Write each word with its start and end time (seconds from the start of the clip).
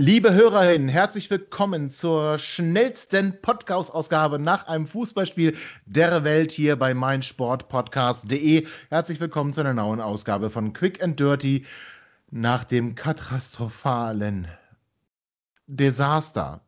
Liebe 0.00 0.32
Hörerinnen, 0.32 0.88
herzlich 0.88 1.28
willkommen 1.28 1.90
zur 1.90 2.38
schnellsten 2.38 3.42
Podcast-Ausgabe 3.42 4.38
nach 4.38 4.68
einem 4.68 4.86
Fußballspiel 4.86 5.56
der 5.86 6.22
Welt 6.22 6.52
hier 6.52 6.76
bei 6.76 6.94
meinsportpodcast.de. 6.94 8.68
Herzlich 8.90 9.18
willkommen 9.18 9.52
zu 9.52 9.58
einer 9.58 9.74
neuen 9.74 10.00
Ausgabe 10.00 10.50
von 10.50 10.72
Quick 10.72 11.02
and 11.02 11.18
Dirty 11.18 11.66
nach 12.30 12.62
dem 12.62 12.94
katastrophalen 12.94 14.46
Desaster 15.66 16.60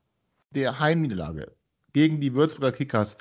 der 0.50 0.80
Heimniederlage 0.80 1.54
gegen 1.92 2.20
die 2.20 2.34
Würzburger 2.34 2.72
Kickers 2.72 3.16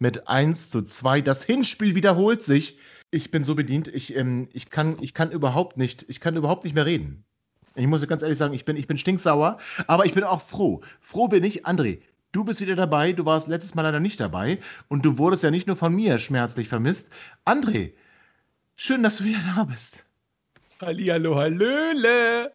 mit 0.00 0.26
1 0.26 0.70
zu 0.70 0.82
2. 0.82 1.20
Das 1.20 1.44
Hinspiel 1.44 1.94
wiederholt 1.94 2.42
sich. 2.42 2.80
Ich 3.12 3.30
bin 3.30 3.44
so 3.44 3.54
bedient, 3.54 3.86
ich, 3.86 4.16
ähm, 4.16 4.48
ich, 4.52 4.70
kann, 4.70 4.96
ich 5.00 5.14
kann 5.14 5.30
überhaupt 5.30 5.76
nicht, 5.76 6.06
ich 6.08 6.18
kann 6.18 6.34
überhaupt 6.34 6.64
nicht 6.64 6.74
mehr 6.74 6.86
reden. 6.86 7.24
Ich 7.74 7.86
muss 7.86 8.06
ganz 8.06 8.22
ehrlich 8.22 8.38
sagen, 8.38 8.54
ich 8.54 8.64
bin, 8.64 8.76
ich 8.76 8.86
bin 8.86 8.98
stinksauer, 8.98 9.58
aber 9.86 10.06
ich 10.06 10.14
bin 10.14 10.24
auch 10.24 10.40
froh. 10.40 10.82
Froh 11.00 11.28
bin 11.28 11.42
ich, 11.42 11.66
André. 11.66 12.00
Du 12.32 12.44
bist 12.44 12.60
wieder 12.60 12.74
dabei, 12.74 13.12
du 13.12 13.24
warst 13.24 13.48
letztes 13.48 13.74
Mal 13.74 13.82
leider 13.82 14.00
nicht 14.00 14.20
dabei 14.20 14.58
und 14.88 15.04
du 15.04 15.18
wurdest 15.18 15.44
ja 15.44 15.50
nicht 15.50 15.66
nur 15.66 15.76
von 15.76 15.94
mir 15.94 16.18
schmerzlich 16.18 16.68
vermisst. 16.68 17.08
André, 17.44 17.92
schön, 18.76 19.02
dass 19.02 19.18
du 19.18 19.24
wieder 19.24 19.38
da 19.54 19.64
bist. 19.64 20.04
Hallihallo, 20.80 21.36
hallöle. 21.36 22.52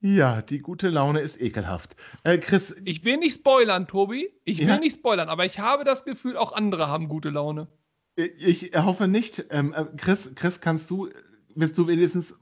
Ja, 0.00 0.42
die 0.42 0.58
gute 0.58 0.88
Laune 0.88 1.20
ist 1.20 1.40
ekelhaft. 1.40 1.96
Äh, 2.24 2.38
Chris. 2.38 2.74
Ich 2.84 3.04
will 3.04 3.18
nicht 3.18 3.34
spoilern, 3.34 3.86
Tobi. 3.86 4.30
Ich 4.44 4.58
will 4.58 4.66
ja? 4.66 4.78
nicht 4.78 4.96
spoilern, 4.96 5.28
aber 5.28 5.44
ich 5.44 5.58
habe 5.58 5.84
das 5.84 6.04
Gefühl, 6.04 6.36
auch 6.36 6.52
andere 6.52 6.88
haben 6.88 7.08
gute 7.08 7.30
Laune. 7.30 7.68
Ich 8.16 8.72
hoffe 8.74 9.06
nicht. 9.06 9.46
Ähm, 9.50 9.72
äh, 9.72 9.84
Chris, 9.96 10.32
Chris, 10.34 10.60
kannst 10.60 10.90
du, 10.90 11.08
bist 11.54 11.78
du 11.78 11.86
wenigstens 11.86 12.34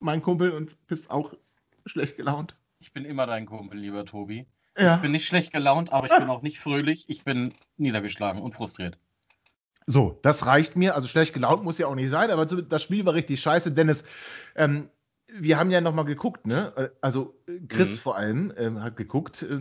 mein 0.00 0.22
Kumpel 0.22 0.50
und 0.50 0.86
bist 0.86 1.10
auch 1.10 1.34
schlecht 1.86 2.16
gelaunt. 2.16 2.56
Ich 2.80 2.92
bin 2.92 3.04
immer 3.04 3.26
dein 3.26 3.46
Kumpel, 3.46 3.78
lieber 3.78 4.04
Tobi. 4.04 4.46
Ja. 4.76 4.96
Ich 4.96 5.02
bin 5.02 5.12
nicht 5.12 5.26
schlecht 5.26 5.52
gelaunt, 5.52 5.92
aber 5.92 6.06
ich 6.06 6.16
bin 6.16 6.30
auch 6.30 6.42
nicht 6.42 6.60
fröhlich. 6.60 7.06
Ich 7.08 7.24
bin 7.24 7.54
niedergeschlagen 7.76 8.40
und 8.40 8.54
frustriert. 8.54 8.98
So, 9.86 10.18
das 10.22 10.46
reicht 10.46 10.76
mir. 10.76 10.94
Also 10.94 11.08
schlecht 11.08 11.34
gelaunt 11.34 11.64
muss 11.64 11.78
ja 11.78 11.86
auch 11.86 11.94
nicht 11.94 12.10
sein, 12.10 12.30
aber 12.30 12.46
das 12.46 12.82
Spiel 12.82 13.04
war 13.06 13.14
richtig 13.14 13.40
scheiße. 13.40 13.72
Dennis, 13.72 14.04
ähm, 14.54 14.90
wir 15.26 15.58
haben 15.58 15.70
ja 15.70 15.80
nochmal 15.80 16.04
geguckt, 16.04 16.46
ne? 16.46 16.92
Also 17.00 17.34
Chris 17.68 17.92
mhm. 17.92 17.96
vor 17.98 18.16
allem 18.16 18.52
ähm, 18.56 18.82
hat 18.82 18.96
geguckt, 18.96 19.42
äh, 19.42 19.58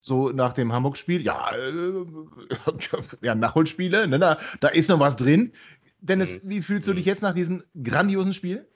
so 0.00 0.30
nach 0.30 0.52
dem 0.52 0.72
Hamburg-Spiel. 0.72 1.22
Ja, 1.22 1.54
äh, 1.54 2.04
ja, 3.20 3.34
Nachholspiele, 3.34 4.08
ne? 4.08 4.18
da, 4.18 4.38
da 4.60 4.68
ist 4.68 4.88
noch 4.88 5.00
was 5.00 5.16
drin. 5.16 5.52
Dennis, 6.00 6.34
mhm. 6.34 6.40
wie 6.44 6.62
fühlst 6.62 6.88
du 6.88 6.94
dich 6.94 7.04
mhm. 7.04 7.10
jetzt 7.10 7.22
nach 7.22 7.34
diesem 7.34 7.62
grandiosen 7.80 8.34
Spiel? 8.34 8.66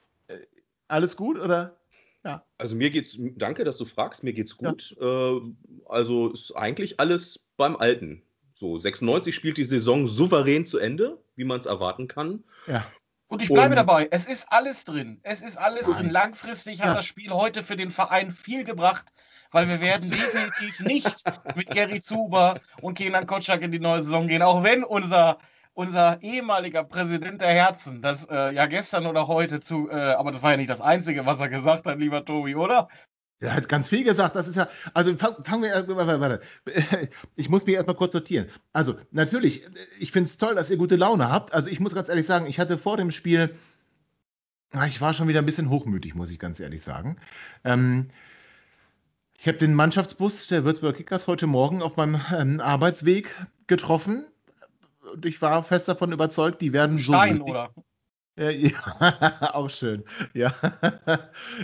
Alles 0.89 1.17
gut 1.17 1.39
oder? 1.39 1.77
Ja. 2.25 2.45
Also 2.59 2.75
mir 2.75 2.91
geht's, 2.91 3.17
danke, 3.19 3.65
dass 3.65 3.79
du 3.79 3.85
fragst, 3.85 4.25
mir 4.25 4.33
geht's 4.33 4.57
gut. 4.57 4.97
Ja. 5.01 5.37
Äh, 5.37 5.41
also 5.89 6.31
ist 6.31 6.53
eigentlich 6.53 6.99
alles 6.99 7.47
beim 7.57 7.77
Alten. 7.77 8.23
So, 8.53 8.79
96 8.79 9.35
spielt 9.35 9.59
die 9.59 9.65
Saison 9.65 10.09
souverän 10.09 10.67
zu 10.67 10.79
Ende, 10.79 11.23
wie 11.37 11.45
man 11.45 11.61
es 11.61 11.67
erwarten 11.67 12.09
kann. 12.09 12.43
Ja. 12.67 12.87
Und 13.29 13.43
ich 13.43 13.49
bleibe 13.49 13.71
Und, 13.71 13.77
dabei, 13.77 14.09
es 14.11 14.25
ist 14.25 14.47
alles 14.51 14.85
drin. 14.85 15.21
Es 15.23 15.43
ist 15.43 15.57
alles 15.57 15.91
drin. 15.91 16.11
Langfristig 16.11 16.81
hat 16.81 16.97
das 16.97 17.07
Spiel 17.07 17.31
heute 17.31 17.63
für 17.63 17.77
den 17.77 17.91
Verein 17.91 18.31
viel 18.31 18.65
gebracht, 18.65 19.13
weil 19.51 19.69
wir 19.69 19.81
werden 19.81 20.11
definitiv 20.11 20.81
nicht 20.81 21.25
mit 21.57 21.69
Gary 21.69 22.01
Zuber 22.01 22.61
und 22.81 22.97
Kenan 22.97 23.27
Kotschak 23.27 23.63
in 23.63 23.73
die 23.73 23.81
neue 23.81 24.03
Saison 24.03 24.29
gehen, 24.29 24.43
auch 24.43 24.63
wenn 24.63 24.85
unser 24.85 25.39
unser 25.77 26.23
ehemaliger 26.23 26.85
Präsident 26.85 27.43
der 27.43 27.51
Herzen, 27.51 28.01
das 28.01 28.27
äh, 28.31 28.55
ja 28.55 28.65
gestern 28.65 29.07
oder 29.07 29.29
heute 29.29 29.61
zu, 29.61 29.91
äh, 29.91 29.95
aber 29.95 30.33
das 30.33 30.43
war 30.43 30.53
ja 30.53 30.57
nicht 30.57 30.71
das 30.71 30.81
Einzige, 30.81 31.27
was 31.27 31.39
er 31.39 31.51
gesagt 31.51 31.87
hat, 31.87 31.99
lieber 31.99 32.25
Tobi, 32.25 32.57
oder? 32.57 32.89
Er 33.41 33.53
hat 33.53 33.69
ganz 33.69 33.89
viel 33.89 34.03
gesagt. 34.03 34.35
Das 34.35 34.49
ist 34.49 34.57
ja, 34.57 34.69
also 34.95 35.15
fangen 35.17 35.45
fang 35.45 35.63
wir, 35.63 35.87
warte, 35.89 36.21
warte. 36.21 36.41
Ich 37.37 37.51
muss 37.51 37.67
mich 37.67 37.75
erstmal 37.75 37.95
kurz 37.95 38.13
sortieren. 38.13 38.49
Also, 38.73 38.97
natürlich, 39.11 39.67
ich 39.99 40.13
finde 40.13 40.31
es 40.31 40.39
toll, 40.39 40.55
dass 40.55 40.71
ihr 40.71 40.79
gute 40.79 40.97
Laune 40.97 41.29
habt. 41.29 41.53
Also, 41.53 41.69
ich 41.69 41.79
muss 41.79 41.95
ganz 41.95 42.09
ehrlich 42.09 42.27
sagen, 42.27 42.47
ich 42.47 42.59
hatte 42.59 42.79
vor 42.79 42.97
dem 42.97 43.11
Spiel, 43.11 43.55
ich 44.87 45.03
war 45.03 45.13
schon 45.13 45.29
wieder 45.29 45.41
ein 45.41 45.47
bisschen 45.47 45.69
hochmütig, 45.69 46.15
muss 46.15 46.31
ich 46.31 46.39
ganz 46.39 46.59
ehrlich 46.59 46.83
sagen. 46.83 47.19
Ähm, 47.65 48.09
ich 49.39 49.47
habe 49.47 49.59
den 49.59 49.75
Mannschaftsbus 49.75 50.49
der 50.49 50.65
Würzburger 50.65 50.97
Kickers 50.97 51.27
heute 51.27 51.47
Morgen 51.47 51.83
auf 51.83 51.99
meinem 51.99 52.19
ähm, 52.35 52.61
Arbeitsweg 52.63 53.37
getroffen 53.67 54.27
ich 55.25 55.41
war 55.43 55.65
fest 55.65 55.89
davon 55.89 56.13
überzeugt, 56.13 56.61
die 56.61 56.73
werden 56.73 56.99
Stein, 56.99 57.39
so. 57.39 57.43
Stein, 57.43 57.51
oder? 57.51 57.75
Ja, 58.39 58.51
ja, 58.51 59.55
auch 59.55 59.71
schön. 59.71 60.05
Ja. 60.35 60.55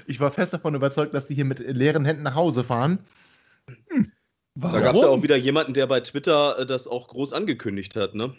Ich 0.06 0.20
war 0.20 0.30
fest 0.30 0.54
davon 0.54 0.74
überzeugt, 0.74 1.14
dass 1.14 1.28
die 1.28 1.34
hier 1.34 1.44
mit 1.44 1.58
leeren 1.58 2.04
Händen 2.04 2.22
nach 2.22 2.34
Hause 2.34 2.64
fahren. 2.64 2.98
Hm. 3.88 4.10
Da 4.54 4.80
gab 4.80 4.94
es 4.94 5.02
ja 5.02 5.08
auch 5.08 5.22
wieder 5.22 5.36
jemanden, 5.36 5.74
der 5.74 5.86
bei 5.86 6.00
Twitter 6.00 6.58
äh, 6.58 6.66
das 6.66 6.86
auch 6.86 7.08
groß 7.08 7.32
angekündigt 7.32 7.96
hat, 7.96 8.14
ne? 8.14 8.34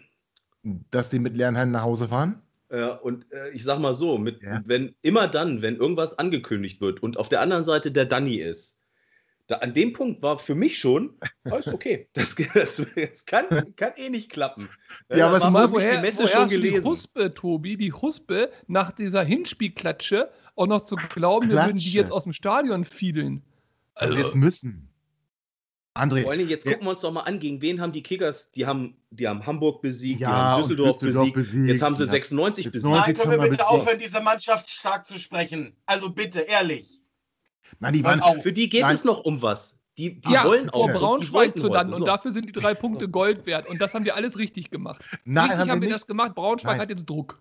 Dass 0.92 1.10
die 1.10 1.20
mit 1.20 1.36
leeren 1.36 1.56
Händen 1.56 1.74
nach 1.74 1.84
Hause 1.84 2.08
fahren? 2.08 2.42
Ja, 2.72 2.94
und 2.94 3.32
äh, 3.32 3.50
ich 3.50 3.64
sag 3.64 3.80
mal 3.80 3.94
so, 3.94 4.18
mit, 4.18 4.42
ja. 4.42 4.62
wenn 4.66 4.96
immer 5.02 5.28
dann, 5.28 5.62
wenn 5.62 5.76
irgendwas 5.76 6.18
angekündigt 6.18 6.82
wird 6.82 7.04
und 7.04 7.18
auf 7.18 7.30
der 7.30 7.42
anderen 7.42 7.64
Seite 7.64 7.92
der 7.92 8.06
Danny 8.06 8.36
ist, 8.36 8.80
da, 9.48 9.58
an 9.58 9.74
dem 9.74 9.94
Punkt 9.94 10.22
war 10.22 10.40
für 10.40 10.56
mich 10.56 10.80
schon, 10.80 11.18
alles 11.44 11.68
okay, 11.68 12.10
das, 12.14 12.36
das, 12.54 12.82
das 12.96 13.26
kann, 13.26 13.76
kann, 13.76 13.94
eh 13.98 14.10
nicht 14.10 14.30
klappen. 14.30 14.70
Ja, 15.10 15.28
aber 15.28 15.38
es 15.38 15.50
muss 15.50 15.72
woher, 15.72 15.98
die 15.98 16.02
Messe 16.02 16.24
woher 16.24 16.30
schon 16.30 16.48
gelesen. 16.48 16.82
Die 16.82 16.88
Huspe, 16.88 17.34
Tobi, 17.34 17.78
die 17.78 17.94
Huspe 17.94 18.52
nach 18.68 18.92
dieser 18.92 19.24
Hinspielklatsche 19.24 20.32
auch 20.56 20.68
noch 20.68 20.82
zu 20.82 20.96
glauben, 20.96 21.50
Klatsche. 21.50 21.62
wir 21.62 21.70
würden 21.70 21.78
die 21.80 21.92
jetzt 21.92 22.12
aus 22.12 22.24
dem 22.24 22.34
Stadion 22.34 22.86
fiedeln. 22.86 23.44
Also, 23.96 24.18
wir 24.18 24.36
müssen. 24.36 24.90
André, 25.96 26.24
Vor 26.24 26.32
allen 26.32 26.40
Dingen, 26.40 26.50
jetzt 26.50 26.66
gucken 26.66 26.86
wir 26.86 26.90
uns 26.90 27.02
doch 27.02 27.12
mal 27.12 27.22
an, 27.22 27.38
gegen 27.38 27.62
wen 27.62 27.80
haben 27.80 27.92
die 27.92 28.02
Kickers, 28.02 28.52
die 28.52 28.66
haben, 28.66 28.98
die 29.12 29.28
haben 29.28 29.46
Hamburg 29.46 29.84
besiegt, 29.84 30.22
ja, 30.22 30.28
die 30.28 30.34
haben 30.34 30.62
Düsseldorf, 30.64 30.98
Düsseldorf 30.98 31.34
besiegt, 31.34 31.54
besiegt, 31.54 31.70
jetzt 31.70 31.84
haben 31.84 31.96
sie 31.96 32.06
ja. 32.06 32.10
96 32.10 32.72
besiegt. 32.72 32.92
Nein, 32.92 33.16
können 33.16 33.40
wir 33.40 33.50
bitte 33.50 33.68
aufhören, 33.68 34.00
diese 34.00 34.20
Mannschaft 34.20 34.72
stark 34.72 35.06
zu 35.06 35.20
sprechen? 35.20 35.76
Also 35.86 36.10
bitte, 36.10 36.42
ehrlich. 36.42 37.03
Nein, 37.84 37.94
die 37.94 38.04
waren, 38.04 38.42
für 38.42 38.54
die 38.54 38.70
geht 38.70 38.82
Nein. 38.82 38.94
es 38.94 39.04
noch 39.04 39.24
um 39.24 39.42
was. 39.42 39.80
Die, 39.98 40.20
die 40.22 40.32
ja, 40.32 40.44
wollen 40.46 40.70
auch. 40.72 40.90
Braunschweig 40.92 41.58
zu 41.58 41.68
landen. 41.68 41.94
Und 41.94 42.06
dafür 42.06 42.32
sind 42.32 42.48
die 42.48 42.52
drei 42.52 42.74
Punkte 42.74 43.08
Gold 43.08 43.46
wert. 43.46 43.68
Und 43.68 43.80
das 43.80 43.94
haben 43.94 44.06
wir 44.06 44.16
alles 44.16 44.40
richtig 44.40 44.72
gemacht. 44.72 45.04
Nein, 45.24 45.44
richtig 45.44 45.60
haben, 45.60 45.72
haben 45.72 45.82
wir, 45.82 45.90
das 45.90 46.08
gemacht. 46.08 46.34
Braunschweig 46.34 46.74
Nein. 46.74 46.82
hat 46.82 46.90
jetzt 46.90 47.08
Druck. 47.08 47.40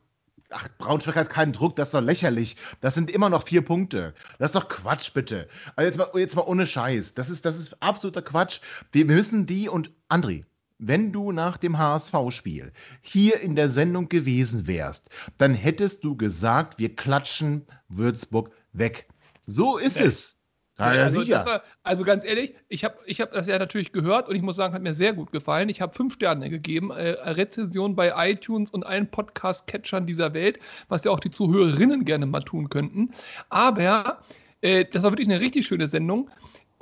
Ach, 0.50 0.68
Braunschweig 0.76 1.16
hat 1.16 1.30
keinen 1.30 1.52
Druck, 1.52 1.76
das 1.76 1.88
ist 1.88 1.94
doch 1.94 2.02
lächerlich. 2.02 2.56
Das 2.82 2.94
sind 2.94 3.10
immer 3.10 3.30
noch 3.30 3.44
vier 3.44 3.62
Punkte. 3.62 4.12
Das 4.38 4.50
ist 4.50 4.54
doch 4.54 4.68
Quatsch, 4.68 5.14
bitte. 5.14 5.48
Also 5.76 5.86
jetzt 5.86 5.96
mal, 5.96 6.20
jetzt 6.20 6.36
mal 6.36 6.42
ohne 6.42 6.66
Scheiß. 6.66 7.14
Das 7.14 7.30
ist, 7.30 7.46
das 7.46 7.56
ist 7.56 7.82
absoluter 7.82 8.20
Quatsch. 8.20 8.60
Wir 8.90 9.06
müssen 9.06 9.46
die 9.46 9.70
und 9.70 9.90
André, 10.10 10.44
wenn 10.78 11.10
du 11.12 11.32
nach 11.32 11.56
dem 11.56 11.78
HSV-Spiel 11.78 12.72
hier 13.00 13.40
in 13.40 13.56
der 13.56 13.70
Sendung 13.70 14.10
gewesen 14.10 14.66
wärst, 14.66 15.08
dann 15.38 15.54
hättest 15.54 16.04
du 16.04 16.16
gesagt, 16.16 16.78
wir 16.78 16.94
klatschen 16.96 17.66
Würzburg 17.88 18.50
weg. 18.72 19.08
So 19.54 19.78
ist 19.78 19.98
ja. 19.98 20.06
es. 20.06 20.38
Ja, 20.78 20.94
ja, 20.94 21.02
also, 21.04 21.28
war, 21.30 21.62
also, 21.82 22.02
ganz 22.02 22.24
ehrlich, 22.24 22.54
ich 22.68 22.82
habe 22.82 22.96
ich 23.04 23.20
hab 23.20 23.32
das 23.32 23.46
ja 23.46 23.58
natürlich 23.58 23.92
gehört 23.92 24.28
und 24.28 24.34
ich 24.34 24.42
muss 24.42 24.56
sagen, 24.56 24.72
hat 24.72 24.82
mir 24.82 24.94
sehr 24.94 25.12
gut 25.12 25.30
gefallen. 25.30 25.68
Ich 25.68 25.82
habe 25.82 25.92
fünf 25.92 26.14
Sterne 26.14 26.48
gegeben, 26.48 26.90
äh, 26.90 27.10
Rezension 27.10 27.94
bei 27.94 28.30
iTunes 28.30 28.70
und 28.70 28.84
allen 28.84 29.10
Podcast-Catchern 29.10 30.06
dieser 30.06 30.32
Welt, 30.32 30.58
was 30.88 31.04
ja 31.04 31.10
auch 31.10 31.20
die 31.20 31.30
Zuhörerinnen 31.30 32.06
gerne 32.06 32.24
mal 32.24 32.40
tun 32.40 32.70
könnten. 32.70 33.10
Aber 33.50 34.22
äh, 34.62 34.86
das 34.90 35.02
war 35.02 35.12
wirklich 35.12 35.28
eine 35.28 35.40
richtig 35.40 35.66
schöne 35.66 35.88
Sendung. 35.88 36.30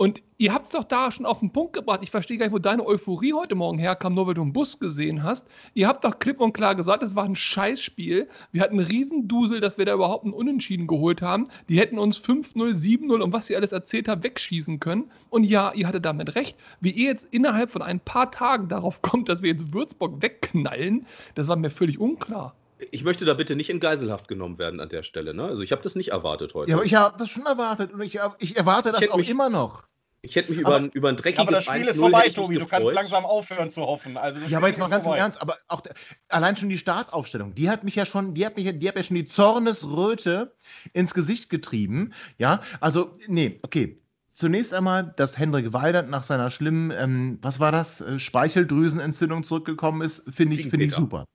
Und 0.00 0.22
ihr 0.38 0.54
habt 0.54 0.68
es 0.68 0.72
doch 0.72 0.84
da 0.84 1.12
schon 1.12 1.26
auf 1.26 1.40
den 1.40 1.52
Punkt 1.52 1.74
gebracht. 1.74 2.00
Ich 2.02 2.10
verstehe 2.10 2.38
gar 2.38 2.46
nicht, 2.46 2.54
wo 2.54 2.58
deine 2.58 2.86
Euphorie 2.86 3.34
heute 3.34 3.54
Morgen 3.54 3.76
herkam, 3.78 4.14
nur 4.14 4.26
weil 4.26 4.32
du 4.32 4.40
einen 4.40 4.54
Bus 4.54 4.78
gesehen 4.78 5.22
hast. 5.22 5.46
Ihr 5.74 5.86
habt 5.88 6.04
doch 6.04 6.18
klipp 6.18 6.40
und 6.40 6.54
klar 6.54 6.74
gesagt, 6.74 7.02
es 7.02 7.14
war 7.14 7.24
ein 7.24 7.36
Scheißspiel. 7.36 8.26
Wir 8.50 8.62
hatten 8.62 8.78
einen 8.78 8.88
Riesendusel, 8.88 9.60
dass 9.60 9.76
wir 9.76 9.84
da 9.84 9.92
überhaupt 9.92 10.24
einen 10.24 10.32
Unentschieden 10.32 10.86
geholt 10.86 11.20
haben. 11.20 11.48
Die 11.68 11.78
hätten 11.78 11.98
uns 11.98 12.16
5-0, 12.18 12.56
7-0 12.72 13.20
und 13.20 13.32
was 13.34 13.50
ihr 13.50 13.58
alles 13.58 13.72
erzählt 13.72 14.08
habt, 14.08 14.24
wegschießen 14.24 14.80
können. 14.80 15.10
Und 15.28 15.44
ja, 15.44 15.70
ihr 15.74 15.86
hattet 15.86 16.06
damit 16.06 16.34
recht. 16.34 16.56
Wie 16.80 16.92
ihr 16.92 17.08
jetzt 17.10 17.28
innerhalb 17.30 17.70
von 17.70 17.82
ein 17.82 18.00
paar 18.00 18.30
Tagen 18.30 18.68
darauf 18.68 19.02
kommt, 19.02 19.28
dass 19.28 19.42
wir 19.42 19.50
jetzt 19.50 19.74
Würzburg 19.74 20.22
wegknallen, 20.22 21.04
das 21.34 21.46
war 21.46 21.56
mir 21.56 21.68
völlig 21.68 21.98
unklar. 22.00 22.54
ich 22.90 23.04
möchte 23.04 23.26
da 23.26 23.34
bitte 23.34 23.54
nicht 23.54 23.68
in 23.68 23.80
Geiselhaft 23.80 24.28
genommen 24.28 24.56
werden 24.58 24.80
an 24.80 24.88
der 24.88 25.02
Stelle. 25.02 25.34
Ne? 25.34 25.44
Also 25.44 25.62
ich 25.62 25.72
habe 25.72 25.82
das 25.82 25.94
nicht 25.94 26.08
erwartet 26.12 26.54
heute. 26.54 26.70
Ja, 26.70 26.76
aber 26.78 26.86
ich 26.86 26.94
habe 26.94 27.18
das 27.18 27.28
schon 27.28 27.44
erwartet 27.44 27.92
und 27.92 28.00
ich, 28.00 28.18
ich 28.38 28.56
erwarte 28.56 28.92
das 28.92 29.02
hätte 29.02 29.12
auch 29.12 29.18
mich- 29.18 29.28
immer 29.28 29.50
noch. 29.50 29.89
Ich 30.22 30.36
hätte 30.36 30.50
mich 30.52 30.64
Aber- 30.66 30.76
über, 30.76 30.84
ein- 30.86 30.90
über 30.90 31.08
ein 31.08 31.16
dreckiges 31.16 31.40
aber 31.40 31.52
das 31.52 31.64
Spiel 31.64 31.82
ist 31.82 31.96
1-0 31.98 32.00
vorbei, 32.00 32.28
Tobi. 32.28 32.58
Du 32.58 32.66
kannst 32.66 32.92
langsam 32.92 33.24
aufhören 33.24 33.70
zu 33.70 33.82
hoffen. 33.82 34.16
Also 34.18 34.38
das 34.40 34.50
Ja, 34.50 34.58
aber 34.58 34.68
jetzt 34.68 34.78
mal 34.78 34.88
ganz 34.90 35.04
im 35.04 35.10
vorbei. 35.10 35.18
Ernst, 35.18 35.40
aber 35.40 35.56
auch 35.68 35.80
der, 35.80 35.94
allein 36.28 36.56
schon 36.56 36.68
die 36.68 36.76
Startaufstellung, 36.78 37.54
die 37.54 37.70
hat 37.70 37.84
mich 37.84 37.94
ja 37.96 38.04
schon, 38.04 38.34
die 38.34 38.44
hat 38.44 38.56
mich, 38.56 38.66
ja- 38.66 38.72
die 38.72 38.86
hat 38.86 38.96
ja 38.96 39.04
schon 39.04 39.16
die 39.16 39.28
Zornesröte 39.28 40.52
ins 40.92 41.14
Gesicht 41.14 41.48
getrieben. 41.48 42.12
Ja, 42.38 42.62
also, 42.80 43.18
nee, 43.28 43.60
okay. 43.62 43.96
Zunächst 44.34 44.72
einmal, 44.72 45.12
dass 45.16 45.36
Hendrik 45.38 45.72
Weidand 45.72 46.08
nach 46.10 46.22
seiner 46.22 46.50
schlimmen, 46.50 46.90
ähm, 46.92 47.38
was 47.42 47.58
war 47.60 47.72
das, 47.72 48.00
äh, 48.00 48.18
Speicheldrüsenentzündung 48.18 49.44
zurückgekommen 49.44 50.02
ist, 50.02 50.22
finde 50.30 50.54
ich, 50.56 50.68
finde 50.68 50.86
ich 50.86 50.94
super. 50.94 51.26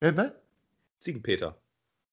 Äh? 0.00 0.12
Ziegenpeter. 0.98 1.56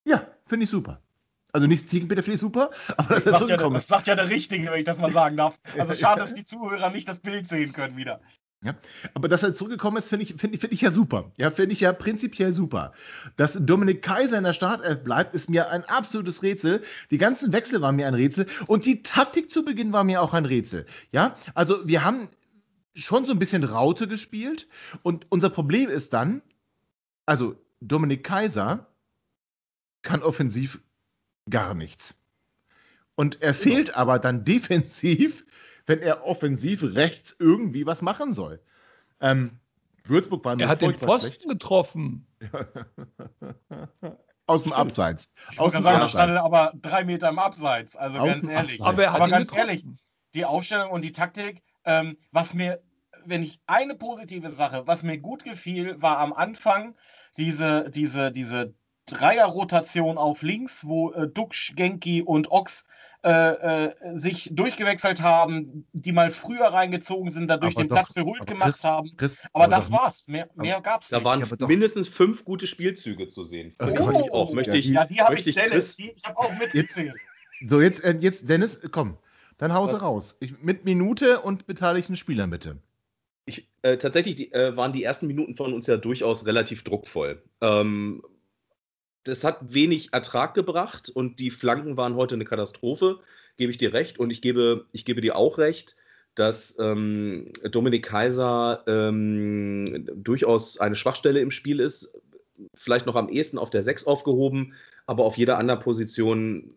Ja, 0.05 0.27
finde 0.45 0.63
ich 0.65 0.69
super. 0.69 1.01
Also 1.51 1.67
nicht 1.67 1.91
ich 1.91 2.39
super, 2.39 2.69
aber 2.97 3.15
Das 3.15 3.25
er 3.25 3.39
sagt, 3.39 3.49
ja, 3.49 3.57
das 3.57 3.87
sagt 3.87 4.07
ja 4.07 4.15
der 4.15 4.29
Richtige, 4.29 4.71
wenn 4.71 4.79
ich 4.79 4.85
das 4.85 4.99
mal 4.99 5.11
sagen 5.11 5.35
darf. 5.37 5.59
Also 5.77 5.93
schade, 5.93 6.19
dass 6.21 6.33
die 6.33 6.45
Zuhörer 6.45 6.91
nicht 6.91 7.09
das 7.09 7.19
Bild 7.19 7.47
sehen 7.47 7.73
können 7.73 7.97
wieder. 7.97 8.21
Aber 9.13 9.29
dass 9.29 9.41
er 9.41 9.53
zurückgekommen 9.53 9.97
ist, 9.97 10.09
finde 10.09 10.23
ich, 10.23 10.35
finde 10.35 10.55
ich, 10.55 10.61
finde 10.61 10.75
ich 10.75 10.81
ja 10.81 10.91
super. 10.91 11.31
Ja, 11.37 11.49
finde 11.49 11.71
ich 11.71 11.79
ja 11.79 11.93
prinzipiell 11.93 12.51
super. 12.51 12.93
Dass 13.37 13.57
Dominik 13.59 14.01
Kaiser 14.01 14.37
in 14.37 14.43
der 14.43 14.53
Startelf 14.53 15.03
bleibt, 15.03 15.33
ist 15.33 15.49
mir 15.49 15.69
ein 15.69 15.85
absolutes 15.85 16.43
Rätsel. 16.43 16.83
Die 17.09 17.17
ganzen 17.17 17.53
Wechsel 17.53 17.81
waren 17.81 17.95
mir 17.95 18.07
ein 18.07 18.13
Rätsel 18.13 18.47
und 18.67 18.85
die 18.85 19.01
Taktik 19.01 19.49
zu 19.49 19.63
Beginn 19.63 19.93
war 19.93 20.03
mir 20.03 20.21
auch 20.21 20.33
ein 20.33 20.45
Rätsel. 20.45 20.85
Ja, 21.11 21.35
also 21.53 21.87
wir 21.87 22.03
haben 22.03 22.27
schon 22.95 23.23
so 23.23 23.31
ein 23.31 23.39
bisschen 23.39 23.63
Raute 23.63 24.07
gespielt 24.09 24.67
und 25.03 25.25
unser 25.29 25.49
Problem 25.49 25.89
ist 25.89 26.11
dann, 26.11 26.41
also 27.25 27.55
Dominik 27.79 28.25
Kaiser 28.25 28.87
kann 30.01 30.21
offensiv 30.21 30.79
gar 31.49 31.73
nichts. 31.73 32.15
Und 33.15 33.41
er 33.41 33.53
fehlt 33.53 33.95
aber 33.95 34.19
dann 34.19 34.45
defensiv, 34.45 35.45
wenn 35.85 35.99
er 35.99 36.25
offensiv 36.25 36.83
rechts 36.83 37.35
irgendwie 37.37 37.85
was 37.85 38.01
machen 38.01 38.33
soll. 38.33 38.61
Ähm, 39.19 39.59
Würzburg 40.03 40.43
war 40.45 40.55
nur 40.55 40.63
Er 40.63 40.69
hat 40.69 40.81
den 40.81 40.93
Pfosten 40.93 41.49
getroffen. 41.49 42.25
Aus 44.45 44.63
dem 44.63 44.73
Abseits. 44.73 45.29
Ich 45.51 45.59
Aus 45.59 45.73
dem 45.73 45.83
sagen, 45.83 45.97
Abseits. 45.97 46.11
stand 46.11 46.31
er 46.33 46.43
aber 46.43 46.73
drei 46.81 47.03
Meter 47.03 47.29
im 47.29 47.37
Abseits. 47.37 47.95
Also 47.95 48.17
Aus 48.19 48.27
ganz 48.27 48.43
ehrlich. 48.45 48.81
Abseits. 48.81 48.81
Aber 48.81 49.03
er 49.03 49.13
hat 49.13 49.21
Aber 49.21 49.29
ganz 49.29 49.49
getroffen. 49.49 49.69
ehrlich, 49.69 49.85
die 50.33 50.45
Aufstellung 50.45 50.89
und 50.89 51.03
die 51.03 51.11
Taktik, 51.11 51.61
ähm, 51.85 52.17
was 52.31 52.53
mir, 52.55 52.81
wenn 53.25 53.43
ich 53.43 53.59
eine 53.67 53.95
positive 53.95 54.49
Sache, 54.49 54.87
was 54.87 55.03
mir 55.03 55.19
gut 55.19 55.43
gefiel, 55.43 56.01
war 56.01 56.17
am 56.17 56.33
Anfang 56.33 56.95
diese, 57.37 57.89
diese, 57.91 58.31
diese 58.31 58.73
Dreierrotation 59.11 60.17
auf 60.17 60.41
links, 60.41 60.85
wo 60.87 61.11
äh, 61.11 61.27
Duxch, 61.27 61.73
Genki 61.75 62.21
und 62.21 62.51
Ox 62.51 62.85
äh, 63.23 63.29
äh, 63.31 63.93
sich 64.17 64.49
durchgewechselt 64.53 65.21
haben, 65.21 65.85
die 65.91 66.13
mal 66.13 66.31
früher 66.31 66.65
reingezogen 66.67 67.31
sind, 67.31 67.49
dadurch 67.49 67.73
Aber 67.75 67.83
den 67.83 67.89
doch, 67.89 67.95
Platz 67.97 68.13
für 68.13 68.23
Hult 68.23 68.41
aber 68.41 68.45
gemacht 68.53 68.71
Chris- 68.75 68.83
haben. 68.85 69.11
Chris, 69.17 69.41
Aber 69.51 69.67
das 69.67 69.89
doch- 69.89 69.97
war's. 69.99 70.27
Mehr, 70.29 70.47
mehr 70.55 70.79
gab's 70.79 71.09
Da 71.09 71.17
nicht. 71.17 71.25
waren 71.25 71.39
Ja, 71.41 71.45
aber 71.47 71.57
doch. 71.57 71.67
mindestens 71.67 72.07
fünf 72.07 72.45
gute 72.45 72.65
Spielzüge 72.65 73.27
zu 73.27 73.43
sehen. 73.43 73.75
Oh, 73.79 73.85
Möchte 73.87 74.21
ich 74.23 74.31
auch. 74.31 74.53
Möchte 74.53 74.77
ich, 74.77 74.85
ja, 74.87 75.05
die 75.05 75.19
habe 75.21 75.35
ich, 75.35 75.45
ich 75.47 75.55
Dennis, 75.55 75.71
Chris, 75.71 75.95
die, 75.97 76.11
ich 76.15 76.23
habe 76.25 76.37
auch 76.37 76.57
mitgezählt. 76.57 77.13
So, 77.67 77.81
jetzt, 77.81 78.03
äh, 78.05 78.15
jetzt 78.21 78.49
Dennis, 78.49 78.79
komm. 78.91 79.17
Dann 79.57 79.73
hause 79.73 79.95
Was? 79.95 80.01
raus. 80.01 80.35
Ich, 80.39 80.57
mit 80.61 80.85
Minute 80.85 81.41
und 81.41 81.67
beteiligten 81.67 82.15
Spielern 82.15 82.49
bitte. 82.49 82.77
Ich, 83.45 83.67
äh, 83.81 83.97
tatsächlich 83.97 84.37
die, 84.37 84.53
äh, 84.53 84.77
waren 84.77 84.93
die 84.93 85.03
ersten 85.03 85.27
Minuten 85.27 85.55
von 85.55 85.73
uns 85.73 85.87
ja 85.87 85.97
durchaus 85.97 86.45
relativ 86.45 86.85
druckvoll. 86.85 87.43
Ähm, 87.59 88.23
das 89.23 89.43
hat 89.43 89.73
wenig 89.73 90.13
Ertrag 90.13 90.53
gebracht 90.53 91.09
und 91.09 91.39
die 91.39 91.51
Flanken 91.51 91.97
waren 91.97 92.15
heute 92.15 92.35
eine 92.35 92.45
Katastrophe, 92.45 93.19
gebe 93.57 93.71
ich 93.71 93.77
dir 93.77 93.93
recht. 93.93 94.17
Und 94.19 94.29
ich 94.31 94.41
gebe, 94.41 94.85
ich 94.91 95.05
gebe 95.05 95.21
dir 95.21 95.35
auch 95.35 95.57
recht, 95.57 95.95
dass 96.35 96.77
ähm, 96.79 97.51
Dominik 97.69 98.05
Kaiser 98.05 98.83
ähm, 98.87 100.07
durchaus 100.15 100.79
eine 100.79 100.95
Schwachstelle 100.95 101.41
im 101.41 101.51
Spiel 101.51 101.79
ist. 101.79 102.13
Vielleicht 102.75 103.05
noch 103.05 103.15
am 103.15 103.29
ehesten 103.29 103.57
auf 103.57 103.69
der 103.69 103.83
6 103.83 104.05
aufgehoben, 104.07 104.73
aber 105.05 105.25
auf 105.25 105.37
jeder 105.37 105.57
anderen 105.57 105.79
Position 105.81 106.73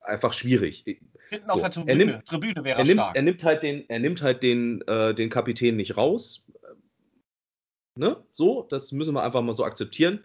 einfach 0.00 0.32
schwierig. 0.32 0.84
Hinten 1.30 1.50
auf 1.50 1.56
So, 1.56 1.60
der 1.60 1.64
er 1.66 1.70
Tribüne, 1.72 1.96
nimmt- 2.12 2.26
Tribüne 2.26 2.64
wäre 2.64 2.78
Er 2.78 2.84
nimmt, 2.84 3.00
stark. 3.00 3.16
er 3.16 3.22
nimmt 3.22 3.44
halt 3.44 3.62
den, 3.62 3.88
er 3.88 3.98
nimmt 3.98 4.22
halt 4.22 4.42
den, 4.42 4.82
äh, 4.86 5.14
den 5.14 5.30
Kapitän 5.30 5.76
nicht 5.76 5.96
raus. 5.96 6.44
Ne? 7.98 8.22
So, 8.34 8.66
das 8.68 8.92
müssen 8.92 9.14
wir 9.14 9.22
einfach 9.22 9.42
mal 9.42 9.52
so 9.52 9.64
akzeptieren. 9.64 10.22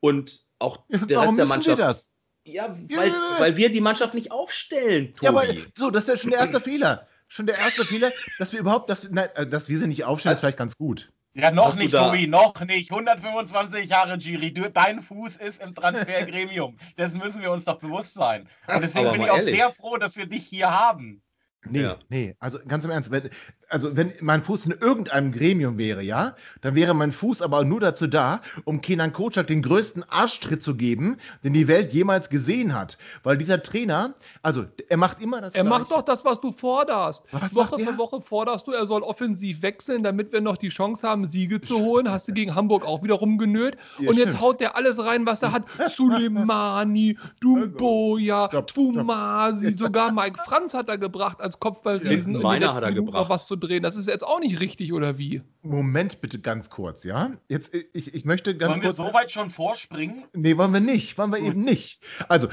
Und 0.00 0.42
auch 0.58 0.78
der 0.88 1.00
Warum 1.00 1.08
Rest 1.08 1.10
der 1.10 1.24
müssen 1.26 1.38
wir 1.38 1.46
Mannschaft. 1.46 1.78
das? 1.78 2.10
Ja, 2.44 2.68
weil, 2.88 3.08
ja, 3.08 3.12
ja. 3.14 3.36
weil 3.38 3.56
wir 3.56 3.70
die 3.70 3.80
Mannschaft 3.80 4.14
nicht 4.14 4.30
aufstellen, 4.32 5.14
Tobi. 5.14 5.24
Ja, 5.24 5.30
aber 5.30 5.44
so, 5.76 5.90
das 5.90 6.04
ist 6.04 6.08
ja 6.08 6.16
schon 6.16 6.30
der 6.30 6.40
erste 6.40 6.60
Fehler. 6.68 7.06
Schon 7.30 7.46
der 7.46 7.58
erste 7.58 7.84
Fehler, 7.84 8.10
dass 8.38 8.52
wir 8.54 8.60
überhaupt, 8.60 8.88
dass, 8.88 9.10
nein, 9.10 9.28
äh, 9.34 9.46
dass 9.46 9.68
wir 9.68 9.76
sie 9.76 9.86
nicht 9.86 10.04
aufstellen, 10.04 10.32
ist 10.32 10.36
Also- 10.36 10.40
vielleicht 10.40 10.58
ganz 10.58 10.76
gut. 10.76 11.12
Ja, 11.34 11.50
noch 11.52 11.76
nicht, 11.76 11.92
Tobi, 11.92 12.26
noch 12.26 12.58
nicht. 12.62 12.90
125 12.90 13.88
Jahre, 13.88 14.18
Giri. 14.18 14.52
Du, 14.52 14.68
dein 14.70 15.00
Fuß 15.00 15.36
ist 15.36 15.62
im 15.62 15.74
Transfergremium. 15.74 16.78
Das 16.96 17.14
müssen 17.14 17.42
wir 17.42 17.52
uns 17.52 17.64
doch 17.66 17.78
bewusst 17.78 18.14
sein. 18.14 18.48
Und 18.66 18.82
deswegen 18.82 19.06
Aber 19.06 19.12
bin 19.12 19.22
ich 19.24 19.30
auch 19.30 19.36
ehrlich. 19.36 19.54
sehr 19.54 19.70
froh, 19.70 19.98
dass 19.98 20.16
wir 20.16 20.26
dich 20.26 20.46
hier 20.46 20.70
haben. 20.70 21.22
Nee, 21.64 21.82
Ja. 21.82 21.98
nee, 22.08 22.34
also 22.40 22.58
ganz 22.66 22.84
im 22.84 22.90
Ernst, 22.90 23.10
wenn, 23.10 23.28
also 23.68 23.96
wenn 23.96 24.12
mein 24.20 24.42
Fuß 24.42 24.66
in 24.66 24.72
irgendeinem 24.72 25.32
Gremium 25.32 25.78
wäre, 25.78 26.02
ja, 26.02 26.34
dann 26.62 26.74
wäre 26.74 26.94
mein 26.94 27.12
Fuß 27.12 27.42
aber 27.42 27.64
nur 27.64 27.80
dazu 27.80 28.06
da, 28.06 28.40
um 28.64 28.80
Kenan 28.80 29.12
Kocak 29.12 29.46
den 29.46 29.62
größten 29.62 30.04
Arschtritt 30.08 30.62
zu 30.62 30.74
geben, 30.74 31.18
den 31.44 31.52
die 31.52 31.68
Welt 31.68 31.92
jemals 31.92 32.30
gesehen 32.30 32.74
hat. 32.74 32.96
Weil 33.22 33.36
dieser 33.36 33.62
Trainer, 33.62 34.14
also 34.42 34.64
er 34.88 34.96
macht 34.96 35.20
immer 35.20 35.40
das 35.40 35.54
Er 35.54 35.64
macht 35.64 35.88
Gleiche. 35.88 36.02
doch 36.02 36.06
das, 36.06 36.24
was 36.24 36.40
du 36.40 36.50
forderst. 36.50 37.24
Was 37.30 37.54
Woche 37.54 37.76
macht 37.76 37.90
für? 37.90 37.98
Woche 37.98 38.20
forderst 38.22 38.66
du, 38.66 38.72
er 38.72 38.86
soll 38.86 39.02
offensiv 39.02 39.62
wechseln, 39.62 40.02
damit 40.02 40.32
wir 40.32 40.40
noch 40.40 40.56
die 40.56 40.68
Chance 40.68 41.06
haben, 41.06 41.26
Siege 41.26 41.60
zu 41.60 41.78
holen. 41.78 42.10
Hast 42.10 42.28
du 42.28 42.32
gegen 42.32 42.54
Hamburg 42.54 42.86
auch 42.86 43.02
wieder 43.02 43.14
rumgenölt. 43.14 43.76
Ja, 43.98 44.10
und 44.10 44.16
jetzt 44.16 44.30
stimmt. 44.30 44.42
haut 44.42 44.60
der 44.60 44.76
alles 44.76 44.98
rein, 44.98 45.26
was 45.26 45.42
er 45.42 45.52
hat. 45.52 45.64
Suleimani, 45.86 47.18
stopp. 47.36 48.66
Twumasi, 48.68 49.72
sogar 49.72 50.12
Mike 50.12 50.40
Franz 50.44 50.72
hat 50.74 50.88
er 50.88 50.96
gebracht 50.96 51.40
als 51.40 51.60
Kopfballriesen. 51.60 52.40
Meiner 52.40 52.74
hat 52.74 52.82
er 52.82 52.92
gebracht. 52.92 53.28
was 53.28 53.46
zu 53.46 53.57
drehen. 53.58 53.82
Das 53.82 53.96
ist 53.96 54.06
jetzt 54.08 54.24
auch 54.26 54.40
nicht 54.40 54.60
richtig, 54.60 54.92
oder 54.92 55.18
wie? 55.18 55.42
Moment 55.62 56.20
bitte 56.20 56.38
ganz 56.38 56.70
kurz, 56.70 57.04
ja? 57.04 57.32
Jetzt, 57.48 57.74
äh, 57.74 57.84
ich, 57.92 58.14
ich 58.14 58.24
möchte 58.24 58.56
ganz 58.56 58.72
Wollen 58.72 58.82
wir 58.82 58.88
kurz. 58.88 58.96
so 58.96 59.14
weit 59.14 59.32
schon 59.32 59.50
vorspringen? 59.50 60.24
Nee, 60.34 60.56
wollen 60.56 60.72
wir 60.72 60.80
nicht. 60.80 61.18
Wollen 61.18 61.30
wir 61.32 61.38
Gut. 61.40 61.48
eben 61.48 61.60
nicht. 61.60 62.00
Also, 62.28 62.48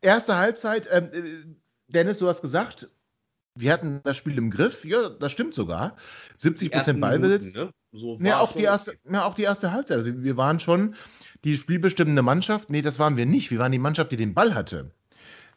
erste 0.00 0.36
Halbzeit, 0.36 0.88
ähm, 0.90 1.10
äh, 1.12 1.92
Dennis, 1.92 2.18
du 2.18 2.28
hast 2.28 2.42
gesagt, 2.42 2.88
wir 3.54 3.72
hatten 3.72 4.00
das 4.04 4.16
Spiel 4.16 4.36
im 4.38 4.50
Griff. 4.50 4.84
Ja, 4.84 5.08
das 5.08 5.32
stimmt 5.32 5.54
sogar. 5.54 5.96
70 6.36 6.68
Die 6.68 6.72
ersten 6.74 7.00
Prozent 7.00 7.00
Ballbesitz. 7.00 7.54
Minuten, 7.54 7.72
ne? 7.92 7.98
so 7.98 8.18
Ja, 8.20 8.40
auch 8.40 8.52
die, 8.52 8.62
erste, 8.62 8.98
ja, 9.10 9.24
auch 9.24 9.34
die 9.34 9.44
erste 9.44 9.72
Halbzeit. 9.72 9.98
Also 9.98 10.22
wir 10.22 10.36
waren 10.36 10.60
schon 10.60 10.94
die 11.44 11.56
spielbestimmende 11.56 12.22
Mannschaft. 12.22 12.68
Nee, 12.70 12.82
das 12.82 12.98
waren 12.98 13.16
wir 13.16 13.24
nicht. 13.24 13.50
Wir 13.50 13.58
waren 13.58 13.72
die 13.72 13.78
Mannschaft, 13.78 14.12
die 14.12 14.16
den 14.16 14.34
Ball 14.34 14.54
hatte. 14.54 14.90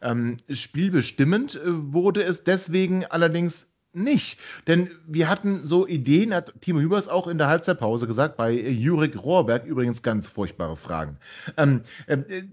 Ähm, 0.02 0.38
spielbestimmend 0.50 1.56
äh, 1.56 1.62
wurde 1.66 2.24
es 2.24 2.46
deswegen 2.46 3.06
allerdings 3.06 3.69
nicht. 3.94 4.40
Denn 4.68 4.90
wir 5.08 5.30
hatten 5.30 5.66
so 5.66 5.88
Ideen, 5.88 6.34
hat 6.34 6.54
Timo 6.62 6.80
Hübers 6.80 7.08
auch 7.08 7.28
in 7.28 7.38
der 7.38 7.48
Halbzeitpause 7.48 8.08
gesagt, 8.08 8.38
bei 8.38 8.54
äh, 8.54 8.70
Jurik 8.70 9.22
Rohrberg 9.22 9.66
übrigens 9.66 10.04
ganz 10.04 10.28
furchtbare 10.28 10.76
Fragen. 10.76 11.18
Ähm, 11.58 11.82
äh, 12.08 12.16
äh, 12.16 12.44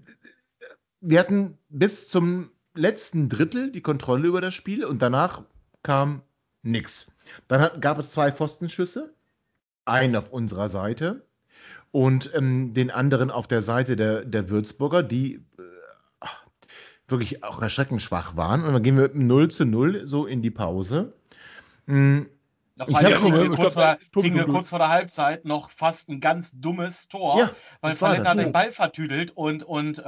wir 1.01 1.19
hatten 1.19 1.57
bis 1.69 2.07
zum 2.07 2.49
letzten 2.73 3.29
Drittel 3.29 3.71
die 3.71 3.81
Kontrolle 3.81 4.27
über 4.27 4.41
das 4.41 4.53
Spiel 4.53 4.85
und 4.85 5.01
danach 5.01 5.43
kam 5.83 6.21
nichts. 6.63 7.11
Dann 7.47 7.61
hat, 7.61 7.81
gab 7.81 7.99
es 7.99 8.11
zwei 8.11 8.31
Pfostenschüsse, 8.31 9.13
einen 9.85 10.15
auf 10.15 10.31
unserer 10.31 10.69
Seite 10.69 11.25
und 11.91 12.31
ähm, 12.33 12.73
den 12.73 12.91
anderen 12.91 13.31
auf 13.31 13.47
der 13.47 13.61
Seite 13.61 13.95
der, 13.95 14.25
der 14.25 14.49
Würzburger, 14.49 15.03
die 15.03 15.35
äh, 15.57 16.27
wirklich 17.07 17.43
auch 17.43 17.61
erschreckend 17.61 18.01
schwach 18.01 18.35
waren. 18.35 18.63
Und 18.63 18.73
dann 18.73 18.83
gehen 18.83 18.95
wir 18.95 19.03
mit 19.03 19.15
einem 19.15 19.27
0 19.27 19.49
zu 19.49 19.65
0 19.65 20.07
so 20.07 20.25
in 20.25 20.41
die 20.41 20.51
Pause. 20.51 21.13
Mm, 21.87 22.21
Da 22.79 22.85
Ich 22.87 22.95
kriegen 22.95 23.33
wir, 23.33 23.49
kurz 23.55 23.73
vor, 23.73 23.81
der- 23.81 23.97
kurz 24.45 24.69
vor 24.69 24.77
der 24.77 24.89
Halbzeit 24.89 25.45
noch 25.45 25.71
fast 25.71 26.09
ein 26.09 26.19
ganz 26.19 26.51
dummes 26.53 27.07
Tor, 27.07 27.39
Ja, 27.39 27.51
weil 27.81 27.95
das, 27.95 28.35
den. 28.35 28.51
Ball 28.51 28.71
vertüdelt 28.71 29.31
und, 29.35 29.63
und 29.63 29.97
äh, 29.97 30.03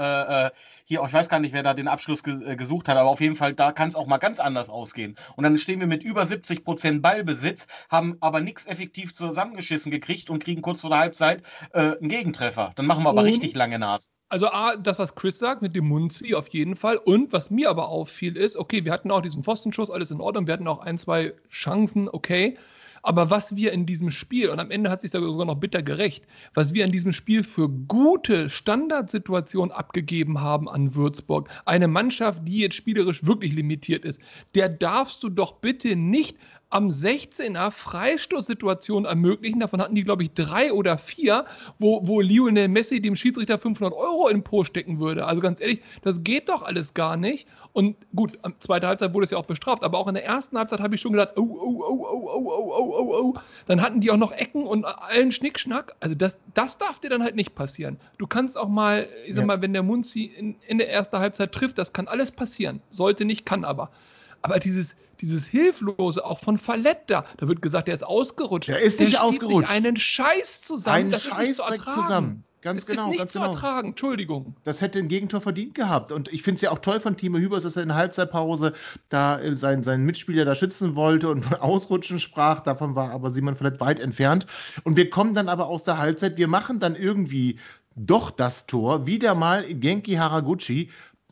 äh, 0.47 0.51
hier, 0.85 1.01
ich 1.03 1.11
weiß 1.13 1.29
gar 1.29 1.39
nicht, 1.39 1.51
wer 1.51 1.63
da 1.63 1.73
den 1.73 1.87
Abschluss 1.87 2.21
ge 2.21 2.35
äh, 2.45 2.55
gesucht 2.55 2.87
hat, 2.87 2.95
aber 2.97 3.09
auf 3.09 3.21
jeden 3.21 3.35
Fall, 3.35 3.55
da 3.55 3.71
kann 3.71 3.87
es 3.87 3.95
auch 3.95 4.05
mal 4.05 4.19
ganz 4.19 4.39
anders 4.39 4.69
ausgehen. 4.69 5.17
Und 5.35 5.45
dann 5.45 5.57
stehen 5.57 5.79
wir 5.79 5.87
mit 5.87 6.03
über 6.03 6.27
70 6.27 6.63
Prozent 6.63 7.01
Ballbesitz, 7.01 7.65
haben 7.89 8.17
aber 8.19 8.39
nichts 8.39 8.67
effektiv 8.67 9.15
zusammengeschissen 9.15 9.89
gekriegt 9.91 10.29
und 10.29 10.43
kriegen 10.43 10.61
kurz 10.61 10.81
vor 10.81 10.91
der 10.91 10.99
Halbzeit 10.99 11.41
äh, 11.73 11.97
einen 11.97 12.07
Gegentreffer. 12.09 12.73
Dann 12.75 12.85
machen 12.85 13.01
wir 13.03 13.09
aber 13.09 13.21
Und? 13.21 13.27
richtig 13.27 13.55
lange 13.55 13.79
Nase. 13.79 14.09
Also 14.31 14.47
A, 14.47 14.75
das, 14.75 14.99
was 14.99 15.15
Chris 15.15 15.39
sagt, 15.39 15.63
mit 15.63 15.75
dem 15.75 15.87
Munzi 15.87 16.35
auf 16.35 16.49
jeden 16.49 16.75
Fall. 16.75 16.97
Und 16.97 17.33
was 17.33 17.49
mir 17.49 17.67
aber 17.67 17.89
auffiel, 17.89 18.37
ist, 18.37 18.55
okay, 18.55 18.85
wir 18.85 18.91
hatten 18.91 19.09
auch 19.09 19.21
diesen 19.21 19.43
Pfostenschuss, 19.43 19.89
alles 19.89 20.11
in 20.11 20.21
Ordnung. 20.21 20.45
Wir 20.45 20.53
hatten 20.53 20.67
auch 20.67 20.81
ein, 20.81 20.99
zwei 20.99 21.33
Chancen, 21.49 22.07
okay. 22.07 22.55
Aber 23.01 23.31
was 23.31 23.55
wir 23.55 23.71
in 23.71 23.85
diesem 23.87 24.11
Spiel, 24.11 24.49
und 24.49 24.59
am 24.59 24.69
Ende 24.69 24.91
hat 24.91 25.01
sich 25.01 25.11
sogar 25.11 25.45
noch 25.45 25.55
bitter 25.55 25.81
gerecht, 25.81 26.25
was 26.53 26.73
wir 26.73 26.85
in 26.85 26.91
diesem 26.91 27.13
Spiel 27.13 27.43
für 27.43 27.69
gute 27.69 28.49
Standardsituationen 28.49 29.71
abgegeben 29.71 30.41
haben 30.41 30.69
an 30.69 30.93
Würzburg, 30.93 31.49
eine 31.65 31.87
Mannschaft, 31.87 32.41
die 32.45 32.59
jetzt 32.59 32.75
spielerisch 32.75 33.25
wirklich 33.25 33.53
limitiert 33.53 34.05
ist, 34.05 34.21
der 34.53 34.69
darfst 34.69 35.23
du 35.23 35.29
doch 35.29 35.53
bitte 35.53 35.95
nicht 35.95 36.37
am 36.69 36.89
16er 36.89 37.71
Freistoßsituationen 37.71 39.05
ermöglichen. 39.05 39.59
Davon 39.59 39.81
hatten 39.81 39.95
die, 39.95 40.03
glaube 40.03 40.23
ich, 40.23 40.33
drei 40.33 40.71
oder 40.71 40.97
vier, 40.97 41.45
wo, 41.79 42.07
wo 42.07 42.21
Lionel 42.21 42.67
Messi 42.67 43.01
dem 43.01 43.15
Schiedsrichter 43.15 43.57
500 43.57 43.97
Euro 43.97 44.27
in 44.27 44.37
den 44.37 44.43
Po 44.43 44.63
stecken 44.63 44.99
würde. 44.99 45.25
Also 45.25 45.41
ganz 45.41 45.61
ehrlich, 45.61 45.81
das 46.03 46.23
geht 46.23 46.49
doch 46.49 46.61
alles 46.61 46.93
gar 46.93 47.17
nicht. 47.17 47.47
Und 47.73 47.95
gut, 48.15 48.37
am 48.43 48.53
zweiten 48.59 48.85
Halbzeit 48.85 49.13
wurde 49.13 49.23
es 49.23 49.31
ja 49.31 49.37
auch 49.37 49.45
bestraft, 49.45 49.83
aber 49.83 49.97
auch 49.97 50.07
in 50.07 50.13
der 50.13 50.25
ersten 50.25 50.57
Halbzeit 50.57 50.79
habe 50.79 50.93
ich 50.93 51.01
schon 51.01 51.11
gedacht, 51.13 51.31
oh, 51.37 51.41
oh, 51.41 51.83
oh, 51.87 52.07
oh, 52.07 52.29
oh, 52.33 52.47
oh, 52.47 52.73
oh, 52.77 52.93
oh, 52.97 53.21
oh. 53.21 53.39
Dann 53.65 53.81
hatten 53.81 54.01
die 54.01 54.11
auch 54.11 54.17
noch 54.17 54.31
Ecken 54.31 54.67
und 54.67 54.85
allen 54.85 55.31
Schnickschnack. 55.31 55.95
Also 55.99 56.13
das, 56.13 56.39
das 56.53 56.77
darf 56.77 56.99
dir 56.99 57.09
dann 57.09 57.23
halt 57.23 57.35
nicht 57.35 57.55
passieren. 57.55 57.97
Du 58.19 58.27
kannst 58.27 58.57
auch 58.57 58.69
mal, 58.69 59.07
ich 59.25 59.33
sag 59.33 59.41
ja. 59.41 59.45
mal, 59.45 59.61
wenn 59.61 59.73
der 59.73 59.83
Munzi 59.83 60.25
in, 60.25 60.55
in 60.67 60.77
der 60.77 60.91
ersten 60.91 61.17
Halbzeit 61.17 61.51
trifft, 61.51 61.79
das 61.79 61.93
kann 61.93 62.07
alles 62.07 62.31
passieren. 62.31 62.81
Sollte 62.91 63.25
nicht, 63.25 63.45
kann 63.45 63.63
aber. 63.63 63.89
Aber 64.41 64.59
dieses, 64.59 64.95
dieses 65.21 65.45
Hilflose, 65.45 66.23
auch 66.25 66.39
von 66.39 66.57
Falletta, 66.57 67.25
da 67.37 67.47
wird 67.47 67.61
gesagt, 67.61 67.87
der 67.87 67.95
ist 67.95 68.03
ausgerutscht. 68.05 68.69
Der 68.69 68.79
ist 68.79 68.99
nicht 68.99 69.13
der 69.13 69.23
ausgerutscht. 69.23 69.69
einen 69.69 69.97
Scheiß 69.97 70.61
zusammen. 70.61 70.95
Einen 70.95 71.11
das 71.11 71.23
Scheiß 71.23 71.59
ist 71.59 71.69
nicht 71.69 71.83
zu 71.83 72.01
zusammen. 72.01 72.43
Ganz 72.61 72.81
es 72.81 72.87
genau, 72.87 73.03
ist 73.03 73.09
nicht 73.09 73.19
ganz 73.19 73.31
zu 73.31 73.39
genau. 73.39 73.51
ertragen, 73.51 73.89
Entschuldigung. 73.89 74.55
Das 74.65 74.81
hätte 74.81 74.99
ein 74.99 75.07
Gegentor 75.07 75.39
verdient 75.39 75.75
gehabt. 75.75 76.11
Und 76.11 76.27
ich 76.27 76.43
finde 76.43 76.57
es 76.57 76.61
ja 76.61 76.71
auch 76.71 76.79
toll 76.79 76.99
von 76.99 77.15
Timo 77.15 77.37
Hübers, 77.37 77.63
dass 77.63 77.77
er 77.77 77.83
in 77.83 77.89
der 77.89 77.97
Halbzeitpause 77.97 78.73
da 79.07 79.39
äh, 79.39 79.55
seinen, 79.55 79.83
seinen 79.83 80.05
Mitspieler 80.05 80.43
da 80.43 80.55
schützen 80.55 80.95
wollte 80.95 81.29
und 81.29 81.43
von 81.43 81.57
Ausrutschen 81.59 82.19
sprach. 82.19 82.59
Davon 82.59 82.95
war 82.95 83.11
aber 83.11 83.31
Simon 83.31 83.55
vielleicht 83.55 83.79
weit 83.79 84.01
entfernt. 84.01 84.45
Und 84.83 84.97
wir 84.97 85.09
kommen 85.09 85.35
dann 85.35 85.47
aber 85.47 85.67
aus 85.67 85.85
der 85.85 85.99
Halbzeit. 85.99 86.35
Wir 86.37 86.49
machen 86.49 86.81
dann 86.81 86.95
irgendwie 86.95 87.59
doch 87.95 88.29
das 88.29 88.67
Tor. 88.67 89.07
Wieder 89.07 89.35
mal 89.35 89.63
Genki 89.73 90.15
Haraguchi 90.15 90.89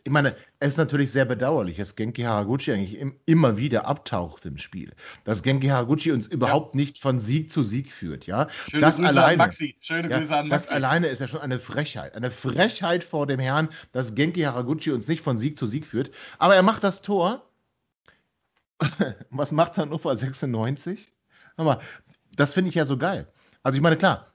ich 0.08 0.14
meine, 0.14 0.38
es 0.62 0.70
ist 0.70 0.78
natürlich 0.78 1.12
sehr 1.12 1.26
bedauerlich, 1.26 1.76
dass 1.76 1.98
Genki 1.98 2.22
Haraguchi 2.22 2.72
eigentlich 2.72 2.98
immer 3.26 3.58
wieder 3.58 3.88
abtaucht 3.88 4.46
im 4.46 4.58
Spiel. 4.58 4.94
Dass 5.26 5.44
Genki 5.44 5.68
Haraguchi 5.68 6.14
uns 6.14 6.28
überhaupt 6.28 6.76
ja. 6.76 6.80
nicht 6.80 7.00
von 7.00 7.20
Sieg 7.20 7.52
zu 7.52 7.66
Sieg 7.66 7.92
führt, 7.92 8.26
ja. 8.26 8.48
Schöne 8.70 8.84
das 8.84 8.96
Grüße 8.96 9.10
alleine, 9.10 9.32
an 9.34 9.38
Maxi. 9.40 9.76
Schöne 9.82 10.10
ja, 10.10 10.18
Grüße 10.18 10.34
an 10.34 10.48
Maxi. 10.48 10.68
Das 10.70 10.74
alleine 10.74 11.08
ist 11.08 11.20
ja 11.20 11.28
schon 11.28 11.42
eine 11.42 11.60
Frechheit. 11.60 12.16
Eine 12.16 12.32
Frechheit 12.32 13.04
vor 13.04 13.28
dem 13.28 13.42
Herrn, 13.42 13.68
dass 13.92 14.16
Genki 14.16 14.44
Haraguchi 14.44 14.92
uns 14.92 15.10
nicht 15.10 15.22
von 15.22 15.38
Sieg 15.38 15.58
zu 15.58 15.68
Sieg 15.68 15.86
führt. 15.86 16.12
Aber 16.38 16.56
er 16.56 16.64
macht 16.64 16.86
das 16.86 17.02
Tor. 17.02 17.46
Was 19.30 19.52
macht 19.52 19.78
Hannover 19.78 20.16
96? 20.16 21.12
mal, 21.58 21.82
das 22.34 22.54
finde 22.54 22.70
ich 22.70 22.76
ja 22.76 22.86
so 22.86 22.96
geil. 22.96 23.28
Also 23.62 23.76
ich 23.76 23.82
meine, 23.82 23.98
klar, 23.98 24.32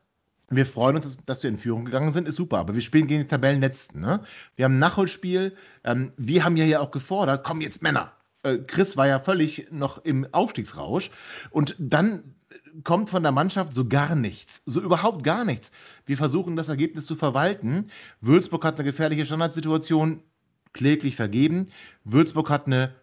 wir 0.56 0.66
freuen 0.66 0.96
uns, 0.96 1.18
dass 1.24 1.42
wir 1.42 1.50
in 1.50 1.56
Führung 1.56 1.84
gegangen 1.84 2.10
sind, 2.10 2.28
ist 2.28 2.36
super. 2.36 2.58
Aber 2.58 2.74
wir 2.74 2.82
spielen 2.82 3.06
gegen 3.06 3.22
die 3.22 3.28
Tabellenletzten. 3.28 4.00
Ne? 4.00 4.24
Wir 4.56 4.66
haben 4.66 4.76
ein 4.76 4.80
Nachholspiel. 4.80 5.56
Ähm, 5.84 6.12
wir 6.16 6.44
haben 6.44 6.56
ja 6.56 6.64
hier 6.64 6.80
auch 6.80 6.90
gefordert, 6.90 7.44
komm 7.44 7.60
jetzt 7.60 7.82
Männer. 7.82 8.12
Äh, 8.42 8.58
Chris 8.58 8.96
war 8.96 9.06
ja 9.06 9.18
völlig 9.18 9.68
noch 9.70 10.04
im 10.04 10.26
Aufstiegsrausch. 10.32 11.10
Und 11.50 11.76
dann 11.78 12.34
kommt 12.84 13.10
von 13.10 13.22
der 13.22 13.32
Mannschaft 13.32 13.74
so 13.74 13.86
gar 13.86 14.14
nichts. 14.14 14.62
So 14.66 14.80
überhaupt 14.80 15.24
gar 15.24 15.44
nichts. 15.44 15.72
Wir 16.06 16.16
versuchen 16.16 16.56
das 16.56 16.68
Ergebnis 16.68 17.06
zu 17.06 17.16
verwalten. 17.16 17.90
Würzburg 18.20 18.64
hat 18.64 18.76
eine 18.76 18.84
gefährliche 18.84 19.26
Standardsituation 19.26 20.22
kläglich 20.72 21.16
vergeben. 21.16 21.68
Würzburg 22.04 22.50
hat 22.50 22.66
eine 22.66 22.94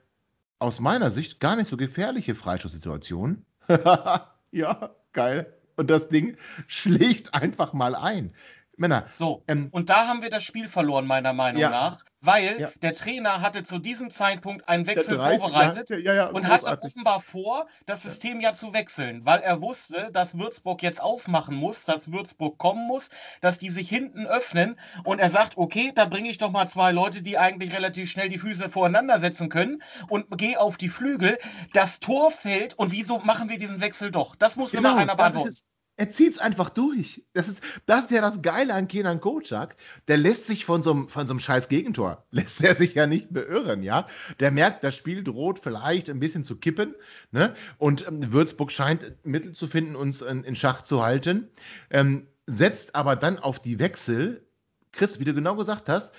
aus 0.58 0.80
meiner 0.80 1.10
Sicht 1.10 1.40
gar 1.40 1.56
nicht 1.56 1.70
so 1.70 1.78
gefährliche 1.78 2.36
Freistoßsituation. 2.36 3.46
ja, 4.52 4.96
geil 5.14 5.59
und 5.80 5.90
das 5.90 6.10
Ding 6.10 6.38
schlägt 6.68 7.34
einfach 7.34 7.74
mal 7.74 7.96
ein. 7.96 8.34
Männer. 8.80 9.08
So, 9.18 9.44
ähm, 9.48 9.68
und 9.72 9.90
da 9.90 10.08
haben 10.08 10.22
wir 10.22 10.30
das 10.30 10.44
Spiel 10.44 10.68
verloren, 10.68 11.06
meiner 11.06 11.34
Meinung 11.34 11.62
ja. 11.62 11.70
nach, 11.70 12.06
weil 12.22 12.60
ja. 12.60 12.72
der 12.82 12.94
Trainer 12.94 13.42
hatte 13.42 13.64
zu 13.64 13.78
diesem 13.78 14.10
Zeitpunkt 14.10 14.68
einen 14.68 14.88
Wechsel 14.88 15.18
drei, 15.18 15.38
vorbereitet 15.38 15.90
ja, 15.90 16.28
und 16.28 16.48
hatte 16.48 16.82
offenbar 16.82 17.22
vor, 17.22 17.68
das 17.86 18.04
System 18.04 18.40
ja 18.40 18.54
zu 18.54 18.74
wechseln, 18.74 19.26
weil 19.26 19.40
er 19.40 19.62
wusste, 19.62 20.10
dass 20.14 20.38
Würzburg 20.38 20.82
jetzt 20.82 21.02
aufmachen 21.02 21.56
muss, 21.56 21.86
dass 21.86 22.12
Würzburg 22.12 22.58
kommen 22.58 22.88
muss, 22.88 23.10
dass 23.42 23.58
die 23.58 23.70
sich 23.70 23.90
hinten 23.90 24.26
öffnen 24.26 24.80
und 25.04 25.20
er 25.20 25.30
sagt, 25.30 25.58
okay, 25.58 25.92
da 25.94 26.06
bringe 26.06 26.30
ich 26.30 26.38
doch 26.38 26.52
mal 26.52 26.68
zwei 26.68 26.92
Leute, 26.92 27.22
die 27.22 27.38
eigentlich 27.38 27.74
relativ 27.76 28.10
schnell 28.10 28.30
die 28.30 28.40
Füße 28.40 28.70
voreinander 28.70 29.20
setzen 29.20 29.50
können 29.50 29.82
und 30.08 30.38
gehe 30.38 30.60
auf 30.60 30.78
die 30.78 30.90
Flügel. 30.90 31.38
Das 31.74 32.00
Tor 32.00 32.32
fällt 32.32 32.76
und 32.76 32.92
wieso 32.92 33.20
machen 33.20 33.50
wir 33.50 33.58
diesen 33.58 33.82
Wechsel 33.82 34.12
doch? 34.12 34.36
Das 34.36 34.56
muss 34.56 34.72
genau, 34.72 34.90
mir 34.90 34.96
mal 34.96 35.02
einer 35.02 35.16
beantworten 35.16 35.56
er 36.00 36.10
zieht 36.10 36.32
es 36.32 36.40
einfach 36.40 36.70
durch. 36.70 37.26
Das 37.34 37.50
ist, 37.50 37.62
das 37.86 38.06
ist 38.06 38.12
ja 38.12 38.22
das 38.22 38.42
Geile 38.42 38.74
an 38.74 38.88
Kenan 38.88 39.20
Kocak. 39.20 39.76
Der 40.08 40.16
lässt 40.16 40.48
sich 40.48 40.64
von 40.64 40.82
so, 40.82 40.92
einem, 40.92 41.10
von 41.10 41.28
so 41.28 41.34
einem 41.34 41.42
scheiß 41.42 41.68
Gegentor, 41.68 42.24
lässt 42.32 42.64
er 42.64 42.74
sich 42.74 42.94
ja 42.94 43.06
nicht 43.06 43.34
beirren, 43.34 43.84
ja. 43.84 44.08
Der 44.40 44.52
merkt, 44.52 44.86
das 44.86 44.96
Spiel 44.96 45.26
droht 45.26 45.60
vielleicht 45.60 46.10
ein 46.10 46.22
bisschen 46.22 46.46
zu 46.46 46.56
kippen, 46.56 46.96
ne? 47.32 47.54
Und 47.78 48.08
ähm, 48.08 48.32
Würzburg 48.32 48.72
scheint 48.72 49.14
Mittel 49.26 49.52
zu 49.52 49.68
finden, 49.68 49.98
uns 49.98 50.22
in, 50.22 50.46
in 50.46 50.56
Schach 50.56 50.84
zu 50.84 51.04
halten, 51.04 51.50
ähm, 51.90 52.28
setzt 52.48 52.96
aber 52.96 53.18
dann 53.18 53.38
auf 53.38 53.60
die 53.60 53.80
Wechsel, 53.80 54.48
Chris, 54.94 55.20
wie 55.20 55.26
du 55.26 55.34
genau 55.34 55.58
gesagt 55.58 55.90
hast, 55.90 56.14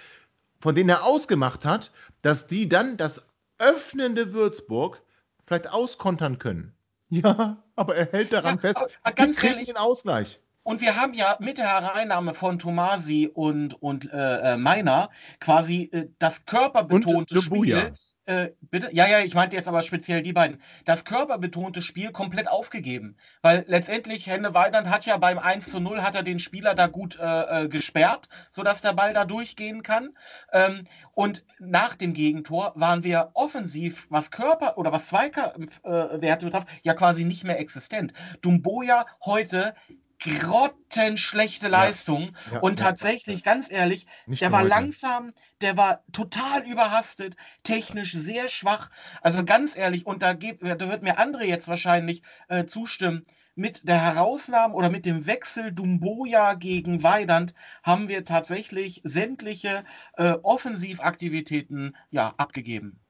von 0.60 0.74
denen 0.74 0.90
er 0.90 1.04
ausgemacht 1.04 1.64
hat, 1.64 1.90
dass 2.20 2.46
die 2.46 2.68
dann 2.68 2.98
das 2.98 3.22
öffnende 3.56 4.34
Würzburg 4.34 5.00
vielleicht 5.46 5.70
auskontern 5.70 6.38
können. 6.38 6.74
Ja, 7.10 7.62
aber 7.76 7.96
er 7.96 8.06
hält 8.10 8.32
daran 8.32 8.54
ja, 8.54 8.60
fest. 8.60 8.80
Ganz 9.16 9.42
ehrlich, 9.42 9.66
den 9.66 9.76
Ausgleich. 9.76 10.40
Und 10.62 10.80
wir 10.80 11.00
haben 11.00 11.14
ja 11.14 11.36
mit 11.40 11.58
der 11.58 11.68
Hereinnahme 11.68 12.34
von 12.34 12.58
Tomasi 12.58 13.28
und, 13.32 13.82
und 13.82 14.12
äh, 14.12 14.52
äh 14.52 14.56
Meiner 14.56 15.10
quasi 15.40 15.88
äh, 15.92 16.06
das 16.18 16.44
körperbetonte 16.44 17.42
Spiel 17.42 17.92
äh, 18.30 18.52
bitte? 18.60 18.90
Ja, 18.92 19.08
ja, 19.08 19.18
ich 19.20 19.34
meinte 19.34 19.56
jetzt 19.56 19.66
aber 19.66 19.82
speziell 19.82 20.22
die 20.22 20.32
beiden. 20.32 20.60
Das 20.84 21.04
körperbetonte 21.04 21.82
Spiel 21.82 22.12
komplett 22.12 22.48
aufgegeben. 22.48 23.16
Weil 23.42 23.64
letztendlich 23.66 24.28
Henne 24.28 24.54
Weidand 24.54 24.88
hat 24.88 25.04
ja 25.04 25.16
beim 25.16 25.38
1 25.38 25.68
zu 25.68 25.80
0 25.80 26.02
hat 26.02 26.14
er 26.14 26.22
den 26.22 26.38
Spieler 26.38 26.76
da 26.76 26.86
gut 26.86 27.18
äh, 27.18 27.64
äh, 27.64 27.68
gesperrt, 27.68 28.28
sodass 28.52 28.82
der 28.82 28.92
Ball 28.92 29.14
da 29.14 29.24
durchgehen 29.24 29.82
kann. 29.82 30.10
Ähm, 30.52 30.84
und 31.12 31.44
nach 31.58 31.96
dem 31.96 32.14
Gegentor 32.14 32.72
waren 32.76 33.02
wir 33.02 33.30
offensiv, 33.34 34.06
was 34.10 34.30
Körper 34.30 34.78
oder 34.78 34.92
was 34.92 35.08
Zweikerwerte 35.08 36.46
äh, 36.46 36.50
betraf, 36.50 36.66
ja 36.82 36.94
quasi 36.94 37.24
nicht 37.24 37.42
mehr 37.42 37.58
existent. 37.58 38.12
Dumboya 38.42 39.06
heute 39.24 39.74
grottenschlechte 40.20 41.68
Leistung. 41.68 42.36
Ja, 42.46 42.54
ja, 42.54 42.60
und 42.60 42.78
tatsächlich, 42.78 43.42
ganz 43.42 43.70
ehrlich, 43.70 44.06
Nicht 44.26 44.42
der 44.42 44.52
war 44.52 44.60
heute. 44.60 44.68
langsam, 44.68 45.32
der 45.60 45.76
war 45.76 46.04
total 46.12 46.62
überhastet, 46.66 47.36
technisch 47.62 48.12
sehr 48.12 48.48
schwach. 48.48 48.90
Also 49.22 49.44
ganz 49.44 49.76
ehrlich, 49.76 50.06
und 50.06 50.22
da, 50.22 50.34
geht, 50.34 50.62
da 50.62 50.88
wird 50.88 51.02
mir 51.02 51.18
André 51.18 51.44
jetzt 51.44 51.68
wahrscheinlich 51.68 52.22
äh, 52.48 52.64
zustimmen. 52.64 53.26
Mit 53.56 53.88
der 53.88 54.00
Herausnahme 54.00 54.74
oder 54.74 54.88
mit 54.90 55.04
dem 55.04 55.26
Wechsel 55.26 55.72
Dumboja 55.72 56.54
gegen 56.54 57.02
Weidand 57.02 57.52
haben 57.82 58.08
wir 58.08 58.24
tatsächlich 58.24 59.02
sämtliche 59.04 59.84
äh, 60.16 60.36
Offensivaktivitäten 60.42 61.96
ja, 62.10 62.32
abgegeben. 62.36 63.00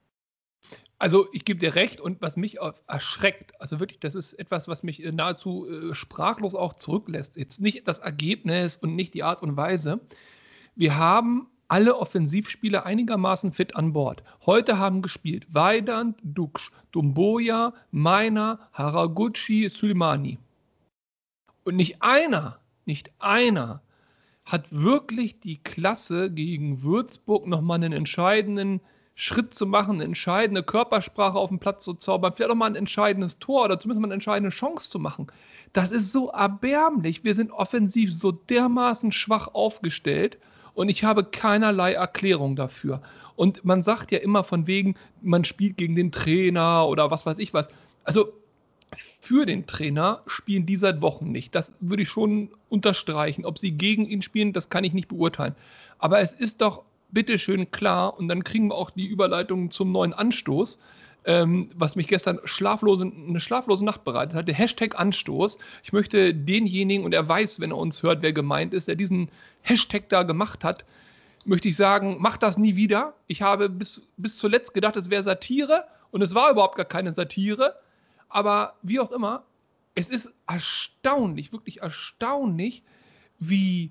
Also 1.01 1.29
ich 1.33 1.47
gebe 1.47 1.59
dir 1.59 1.77
recht 1.77 1.99
und 1.99 2.21
was 2.21 2.37
mich 2.37 2.59
erschreckt, 2.87 3.59
also 3.59 3.81
wirklich, 3.81 4.01
das 4.01 4.15
ist 4.15 4.35
etwas, 4.35 4.69
was 4.69 4.83
mich 4.83 5.03
äh, 5.03 5.11
nahezu 5.11 5.67
äh, 5.67 5.95
sprachlos 5.95 6.55
auch 6.55 6.75
zurücklässt. 6.75 7.37
Jetzt 7.37 7.63
nicht 7.63 7.89
das 7.89 8.01
Ergebnis 8.01 8.77
und 8.77 8.97
nicht 8.97 9.15
die 9.15 9.23
Art 9.23 9.43
und 9.43 9.57
Weise. 9.57 10.01
Wir 10.77 10.99
haben 10.99 11.49
alle 11.69 11.97
Offensivspieler 11.97 12.85
einigermaßen 12.85 13.51
fit 13.51 13.77
an 13.77 13.95
Bord. 13.95 14.23
Heute 14.45 14.77
haben 14.77 15.01
gespielt 15.01 15.47
Weidand, 15.55 16.19
Duksch, 16.23 16.71
Dumboya, 16.93 17.73
Meiner, 17.91 18.69
Haraguchi, 18.75 19.71
Suleimani. 19.71 20.39
Und 21.65 21.77
nicht 21.77 22.03
einer, 22.03 22.61
nicht 22.85 23.11
einer 23.19 23.81
hat 24.45 24.67
wirklich 24.71 25.41
die 25.41 25.63
Klasse 25.63 26.31
gegen 26.31 26.83
Würzburg 26.83 27.47
nochmal 27.47 27.77
einen 27.77 27.95
entscheidenden 27.95 28.83
Schritt 29.21 29.53
zu 29.53 29.67
machen, 29.67 29.97
eine 29.97 30.05
entscheidende 30.05 30.63
Körpersprache 30.63 31.37
auf 31.37 31.51
den 31.51 31.59
Platz 31.59 31.85
zu 31.85 31.93
zaubern, 31.93 32.33
vielleicht 32.35 32.51
auch 32.51 32.55
mal 32.55 32.71
ein 32.71 32.75
entscheidendes 32.75 33.39
Tor 33.39 33.67
oder 33.67 33.79
zumindest 33.79 34.01
mal 34.01 34.07
eine 34.07 34.15
entscheidende 34.15 34.49
Chance 34.49 34.89
zu 34.89 34.99
machen. 34.99 35.27
Das 35.75 35.93
ist 35.93 36.11
so 36.11 36.31
erbärmlich. 36.31 37.23
Wir 37.23 37.35
sind 37.35 37.51
offensiv 37.53 38.15
so 38.15 38.33
dermaßen 38.33 39.13
schwach 39.13 39.49
aufgestellt 39.49 40.39
und 40.73 40.89
ich 40.89 41.05
habe 41.05 41.23
keinerlei 41.23 41.93
Erklärung 41.93 42.57
dafür. 42.57 43.03
Und 43.37 43.63
man 43.63 43.83
sagt 43.83 44.11
ja 44.11 44.19
immer 44.21 44.43
von 44.43 44.67
wegen, 44.67 44.95
man 45.21 45.45
spielt 45.45 45.77
gegen 45.77 45.97
den 45.97 46.13
Trainer 46.13 46.89
oder 46.89 47.11
was 47.11 47.27
weiß 47.27 47.41
ich 47.41 47.53
was. 47.53 47.69
Also 48.05 48.33
für 49.21 49.45
den 49.45 49.67
Trainer 49.67 50.23
spielen 50.29 50.65
die 50.65 50.77
seit 50.77 51.03
Wochen 51.03 51.31
nicht. 51.31 51.55
Das 51.55 51.75
würde 51.81 52.05
ich 52.05 52.09
schon 52.09 52.49
unterstreichen. 52.71 53.45
Ob 53.45 53.59
sie 53.59 53.73
gegen 53.73 54.07
ihn 54.07 54.23
spielen, 54.23 54.55
das 54.55 54.71
kann 54.71 54.83
ich 54.83 54.95
nicht 54.95 55.09
beurteilen. 55.09 55.55
Aber 55.99 56.21
es 56.21 56.33
ist 56.33 56.63
doch 56.63 56.85
bitteschön 57.13 57.71
klar 57.71 58.19
und 58.19 58.29
dann 58.29 58.45
kriegen 58.45 58.69
wir 58.69 58.75
auch 58.75 58.91
die 58.91 59.07
Überleitung 59.07 59.71
zum 59.71 59.93
neuen 59.93 60.13
Anstoß. 60.13 60.79
ähm, 61.25 61.71
was 61.75 61.97
mich 61.97 62.09
gestern 62.09 62.41
schlaflose, 62.45 63.05
eine 63.05 63.41
schlaflose 63.41 63.85
Nacht 63.85 64.05
bereitet 64.05 64.35
hat, 64.35 64.49
der 64.49 64.55
Hashtag 64.55 64.99
Anstoß. 64.99 65.59
Ich 65.83 65.93
möchte 65.93 66.35
denjenigen, 66.35 67.05
und 67.05 67.15
er 67.15 67.29
weiß, 67.29 67.61
wenn 67.61 67.71
er 67.71 67.77
uns 67.77 68.03
hört, 68.03 68.23
wer 68.23 68.33
gemeint 68.33 68.73
ist, 68.75 68.89
der 68.89 68.97
diesen 68.97 69.31
Hashtag 69.63 70.09
da 70.09 70.23
gemacht 70.23 70.65
hat, 70.65 70.85
möchte 71.45 71.69
ich 71.69 71.77
sagen, 71.77 72.17
mach 72.21 72.37
das 72.37 72.59
nie 72.59 72.77
wieder. 72.77 73.15
Ich 73.27 73.43
habe 73.43 73.69
bis, 73.69 74.03
bis 74.17 74.39
zuletzt 74.39 74.75
gedacht, 74.75 74.97
es 74.97 75.11
wäre 75.11 75.23
Satire 75.23 75.85
und 76.11 76.23
es 76.23 76.35
war 76.35 76.51
überhaupt 76.51 76.77
gar 76.77 76.87
keine 76.87 77.13
Satire. 77.13 77.75
Aber 78.29 78.75
wie 78.83 79.01
auch 79.01 79.11
immer, 79.11 79.45
es 79.95 80.09
ist 80.09 80.33
erstaunlich, 80.47 81.53
wirklich 81.53 81.83
erstaunlich, 81.83 82.83
wie, 83.39 83.91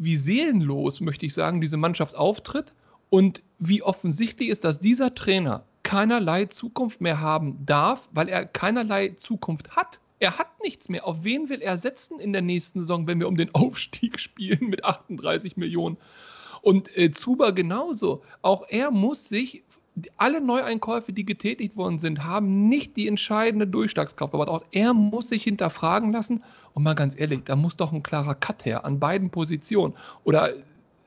wie 0.00 0.16
seelenlos, 0.16 1.02
möchte 1.02 1.26
ich 1.26 1.34
sagen, 1.34 1.60
diese 1.60 1.76
Mannschaft 1.76 2.16
auftritt 2.16 2.72
und 3.10 3.42
wie 3.58 3.82
offensichtlich 3.82 4.48
ist, 4.48 4.64
dass 4.64 4.80
dieser 4.80 5.14
Trainer 5.14 5.64
keinerlei 5.82 6.46
Zukunft 6.46 7.02
mehr 7.02 7.20
haben 7.20 7.58
darf, 7.66 8.08
weil 8.12 8.30
er 8.30 8.46
keinerlei 8.46 9.10
Zukunft 9.18 9.76
hat. 9.76 10.00
Er 10.18 10.38
hat 10.38 10.48
nichts 10.62 10.88
mehr. 10.88 11.06
Auf 11.06 11.22
wen 11.24 11.50
will 11.50 11.60
er 11.60 11.76
setzen 11.76 12.18
in 12.18 12.32
der 12.32 12.40
nächsten 12.40 12.80
Saison, 12.80 13.06
wenn 13.06 13.20
wir 13.20 13.28
um 13.28 13.36
den 13.36 13.54
Aufstieg 13.54 14.18
spielen 14.18 14.70
mit 14.70 14.84
38 14.84 15.58
Millionen? 15.58 15.98
Und 16.62 16.96
äh, 16.96 17.10
Zuba 17.10 17.50
genauso. 17.50 18.22
Auch 18.40 18.64
er 18.68 18.90
muss 18.90 19.28
sich, 19.28 19.64
alle 20.16 20.40
Neueinkäufe, 20.40 21.12
die 21.12 21.24
getätigt 21.24 21.76
worden 21.76 21.98
sind, 21.98 22.24
haben 22.24 22.68
nicht 22.68 22.96
die 22.96 23.08
entscheidende 23.08 23.66
Durchschlagskraft. 23.66 24.34
Aber 24.34 24.48
auch 24.48 24.64
er 24.72 24.94
muss 24.94 25.28
sich 25.28 25.44
hinterfragen 25.44 26.12
lassen. 26.12 26.42
Und 26.74 26.82
mal 26.82 26.94
ganz 26.94 27.18
ehrlich, 27.18 27.44
da 27.44 27.56
muss 27.56 27.76
doch 27.76 27.92
ein 27.92 28.02
klarer 28.02 28.34
Cut 28.34 28.64
her 28.64 28.84
an 28.84 29.00
beiden 29.00 29.30
Positionen. 29.30 29.94
Oder 30.24 30.54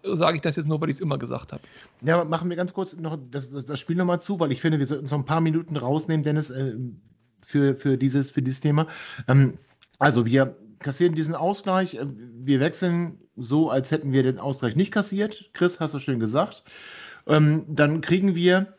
sage 0.03 0.35
ich 0.35 0.41
das 0.41 0.55
jetzt 0.55 0.67
nur, 0.67 0.81
weil 0.81 0.89
ich 0.89 0.97
es 0.97 1.01
immer 1.01 1.17
gesagt 1.17 1.53
habe. 1.53 1.63
Ja, 2.01 2.23
machen 2.23 2.49
wir 2.49 2.57
ganz 2.57 2.73
kurz 2.73 2.95
noch 2.95 3.17
das, 3.31 3.51
das, 3.51 3.65
das 3.65 3.79
Spiel 3.79 3.95
nochmal 3.95 4.21
zu, 4.21 4.39
weil 4.39 4.51
ich 4.51 4.61
finde, 4.61 4.79
wir 4.79 4.85
sollten 4.85 5.07
so 5.07 5.15
ein 5.15 5.25
paar 5.25 5.41
Minuten 5.41 5.77
rausnehmen, 5.77 6.23
Dennis, 6.23 6.49
äh, 6.49 6.75
für, 7.41 7.75
für, 7.75 7.97
dieses, 7.97 8.29
für 8.29 8.41
dieses 8.41 8.61
Thema. 8.61 8.87
Ähm, 9.27 9.57
also 9.99 10.25
wir 10.25 10.55
kassieren 10.79 11.15
diesen 11.15 11.35
Ausgleich. 11.35 11.95
Äh, 11.95 12.05
wir 12.07 12.59
wechseln 12.59 13.19
so, 13.35 13.69
als 13.69 13.91
hätten 13.91 14.11
wir 14.11 14.23
den 14.23 14.39
Ausgleich 14.39 14.75
nicht 14.75 14.91
kassiert. 14.91 15.49
Chris, 15.53 15.79
hast 15.79 15.93
du 15.93 15.99
schön 15.99 16.19
gesagt. 16.19 16.63
Ähm, 17.27 17.65
dann 17.67 18.01
kriegen 18.01 18.35
wir. 18.35 18.73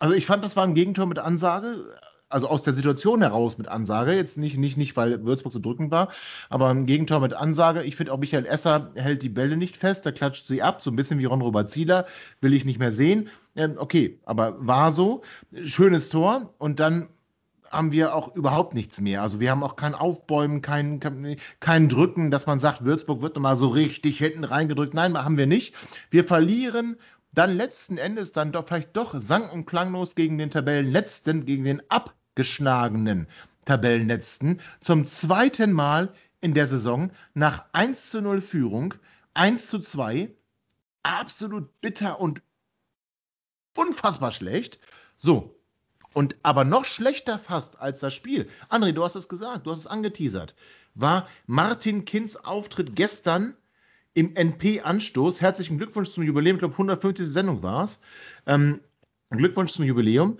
Also 0.00 0.14
ich 0.14 0.26
fand, 0.26 0.42
das 0.42 0.56
war 0.56 0.64
ein 0.64 0.74
Gegentor 0.74 1.06
mit 1.06 1.20
Ansage. 1.20 1.96
Also 2.28 2.48
aus 2.48 2.62
der 2.62 2.74
Situation 2.74 3.22
heraus 3.22 3.58
mit 3.58 3.68
Ansage. 3.68 4.12
Jetzt 4.12 4.38
nicht, 4.38 4.56
nicht, 4.56 4.76
nicht 4.76 4.96
weil 4.96 5.24
Würzburg 5.24 5.52
so 5.52 5.58
drückend 5.58 5.90
war, 5.90 6.10
aber 6.48 6.68
ein 6.68 6.86
Gegentor 6.86 7.18
mit 7.20 7.34
Ansage. 7.34 7.82
Ich 7.82 7.96
finde 7.96 8.12
auch 8.12 8.18
Michael 8.18 8.46
Esser 8.46 8.92
hält 8.94 9.22
die 9.22 9.28
Bälle 9.28 9.56
nicht 9.56 9.76
fest, 9.76 10.06
da 10.06 10.12
klatscht 10.12 10.46
sie 10.46 10.62
ab, 10.62 10.80
so 10.80 10.90
ein 10.90 10.96
bisschen 10.96 11.18
wie 11.18 11.24
Ron 11.24 11.42
Robert 11.42 11.70
Zieler. 11.70 12.06
Will 12.40 12.54
ich 12.54 12.64
nicht 12.64 12.78
mehr 12.78 12.92
sehen. 12.92 13.28
Ähm, 13.56 13.74
okay, 13.76 14.20
aber 14.24 14.56
war 14.64 14.92
so. 14.92 15.22
Schönes 15.64 16.08
Tor. 16.08 16.54
Und 16.58 16.78
dann 16.78 17.08
haben 17.68 17.92
wir 17.92 18.14
auch 18.14 18.34
überhaupt 18.34 18.74
nichts 18.74 19.00
mehr. 19.00 19.22
Also 19.22 19.40
wir 19.40 19.50
haben 19.50 19.64
auch 19.64 19.74
kein 19.76 19.94
Aufbäumen, 19.94 20.62
kein, 20.62 21.00
kein, 21.00 21.36
kein 21.58 21.88
Drücken, 21.88 22.30
dass 22.30 22.46
man 22.46 22.58
sagt, 22.58 22.84
Würzburg 22.84 23.22
wird 23.22 23.34
nochmal 23.34 23.56
so 23.56 23.66
richtig 23.66 24.18
hinten 24.18 24.44
reingedrückt. 24.44 24.94
Nein, 24.94 25.18
haben 25.18 25.36
wir 25.36 25.46
nicht. 25.46 25.74
Wir 26.10 26.24
verlieren 26.24 26.96
dann 27.32 27.56
letzten 27.56 27.98
Endes 27.98 28.32
dann 28.32 28.52
doch 28.52 28.66
vielleicht 28.66 28.96
doch 28.96 29.14
sang- 29.20 29.50
und 29.50 29.66
klanglos 29.66 30.14
gegen 30.14 30.38
den 30.38 30.50
Tabellenletzten, 30.50 31.44
gegen 31.44 31.64
den 31.64 31.82
abgeschlagenen 31.90 33.28
Tabellenletzten 33.64 34.60
zum 34.80 35.06
zweiten 35.06 35.72
Mal 35.72 36.12
in 36.40 36.54
der 36.54 36.66
Saison 36.66 37.12
nach 37.34 37.64
1 37.72 38.10
zu 38.10 38.20
0 38.20 38.40
Führung, 38.40 38.94
1 39.34 39.68
zu 39.68 39.78
2, 39.78 40.34
absolut 41.02 41.80
bitter 41.80 42.20
und 42.20 42.42
unfassbar 43.76 44.32
schlecht. 44.32 44.80
So, 45.16 45.60
und 46.12 46.36
aber 46.42 46.64
noch 46.64 46.84
schlechter 46.84 47.38
fast 47.38 47.78
als 47.78 48.00
das 48.00 48.14
Spiel, 48.14 48.48
André, 48.68 48.92
du 48.92 49.04
hast 49.04 49.14
es 49.14 49.28
gesagt, 49.28 49.66
du 49.66 49.70
hast 49.70 49.80
es 49.80 49.86
angeteasert, 49.86 50.54
war 50.94 51.28
Martin 51.46 52.04
Kinz 52.04 52.36
Auftritt 52.36 52.96
gestern 52.96 53.54
im 54.14 54.34
NP-Anstoß. 54.34 55.40
Herzlichen 55.40 55.78
Glückwunsch 55.78 56.10
zum 56.10 56.24
Jubiläum, 56.24 56.56
ich 56.56 56.60
glaube 56.60 56.74
150. 56.74 57.26
Sendung 57.26 57.62
war 57.62 57.84
es. 57.84 58.00
Ähm, 58.46 58.80
Glückwunsch 59.30 59.72
zum 59.72 59.84
Jubiläum. 59.84 60.38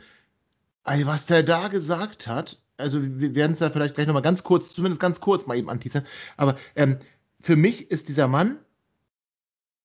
Also, 0.83 1.07
was 1.07 1.27
der 1.27 1.43
da 1.43 1.69
gesagt 1.69 2.27
hat, 2.27 2.61
also 2.77 3.01
wir 3.03 3.35
werden 3.35 3.53
es 3.53 3.61
ja 3.61 3.71
vielleicht 3.71 3.95
gleich 3.95 4.07
nochmal 4.07 4.23
ganz 4.23 4.43
kurz, 4.43 4.73
zumindest 4.73 5.01
ganz 5.01 5.21
kurz 5.21 5.47
mal 5.47 5.57
eben 5.57 5.71
anteasern, 5.71 6.07
aber 6.37 6.57
ähm, 6.75 6.99
für 7.41 7.57
mich 7.57 7.91
ist 7.91 8.09
dieser 8.09 8.29
Mann, 8.29 8.59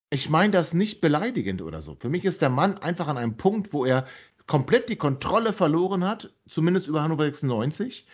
ich 0.10 0.29
meine 0.29 0.51
das 0.51 0.73
nicht 0.73 1.01
beleidigend 1.01 1.62
oder 1.62 1.81
so. 1.81 1.95
Für 1.99 2.10
mich 2.10 2.25
ist 2.25 2.41
der 2.41 2.49
Mann 2.49 2.77
einfach 2.77 3.07
an 3.07 3.17
einem 3.17 3.38
Punkt, 3.38 3.73
wo 3.73 3.86
er 3.86 4.07
komplett 4.47 4.89
die 4.89 4.95
Kontrolle 4.95 5.53
verloren 5.53 6.03
hat, 6.03 6.33
zumindest 6.47 6.88
über 6.88 7.01
Hannover 7.01 7.23
96, 7.23 8.07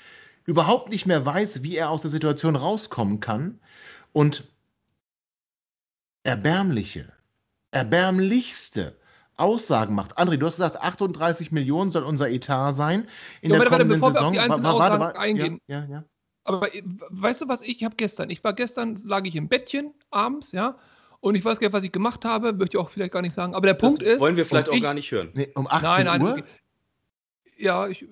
überhaupt 0.46 0.90
nicht 0.90 1.06
mehr 1.06 1.26
weiß, 1.26 1.64
wie 1.64 1.76
er 1.76 1.90
aus 1.90 2.02
der 2.02 2.12
Situation 2.12 2.56
rauskommen 2.56 3.20
kann 3.20 3.60
und 4.14 4.48
erbärmliche, 6.24 7.12
erbärmlichste 7.72 8.98
Aussagen 9.36 9.96
macht. 9.96 10.18
André, 10.18 10.38
du 10.38 10.46
hast 10.46 10.58
gesagt, 10.58 10.78
38 10.78 11.52
Millionen 11.52 11.92
soll 11.92 12.04
unser 12.04 12.30
Etat 12.30 12.74
sein 12.74 13.08
in 13.42 13.52
ja, 13.52 13.58
der 13.58 13.72
warte, 13.72 13.84
kommenden 13.86 14.02
warte, 14.02 14.14
bevor 14.14 14.14
Saison. 14.14 14.34
Wir 14.34 14.42
auf 14.42 14.46
die 14.46 14.52
einzelnen 14.52 14.64
warte, 14.64 14.78
Aussagen 14.78 15.00
warte, 15.02 15.20
eingehen. 15.20 15.62
Ja, 15.68 15.80
ja, 15.80 15.90
ja. 15.90 16.04
Aber 16.44 16.68
weißt 17.10 17.42
du 17.42 17.50
was, 17.50 17.62
ich 17.62 17.84
habe 17.84 17.96
gestern, 17.96 18.30
ich 18.30 18.44
war 18.44 18.54
gestern, 18.54 19.02
lag 19.06 19.26
ich 19.26 19.36
im 19.36 19.48
Bettchen 19.48 19.94
abends, 20.10 20.52
ja, 20.52 20.78
und 21.20 21.36
ich 21.36 21.46
weiß 21.46 21.60
gar 21.60 21.68
nicht, 21.68 21.74
was 21.74 21.84
ich 21.84 21.92
gemacht 21.92 22.26
habe, 22.26 22.52
möchte 22.52 22.78
ich 22.78 22.84
auch 22.84 22.90
vielleicht 22.90 23.14
gar 23.14 23.22
nicht 23.22 23.34
sagen. 23.34 23.54
Aber 23.54 23.68
der 23.68 23.76
das 23.76 23.82
Punkt 23.82 24.02
ist. 24.02 24.20
Wollen 24.20 24.38
wir 24.38 24.46
vielleicht 24.46 24.70
auch 24.70 24.74
ich, 24.74 24.82
gar 24.82 24.96
nicht 24.96 25.12
hören. 25.12 25.30
Nee, 25.34 25.52
um 25.54 25.68
18 25.68 25.84
nein, 25.84 26.06
nein, 26.06 26.22
Uhr? 26.22 26.44
ja, 27.58 27.88
ich. 27.88 28.06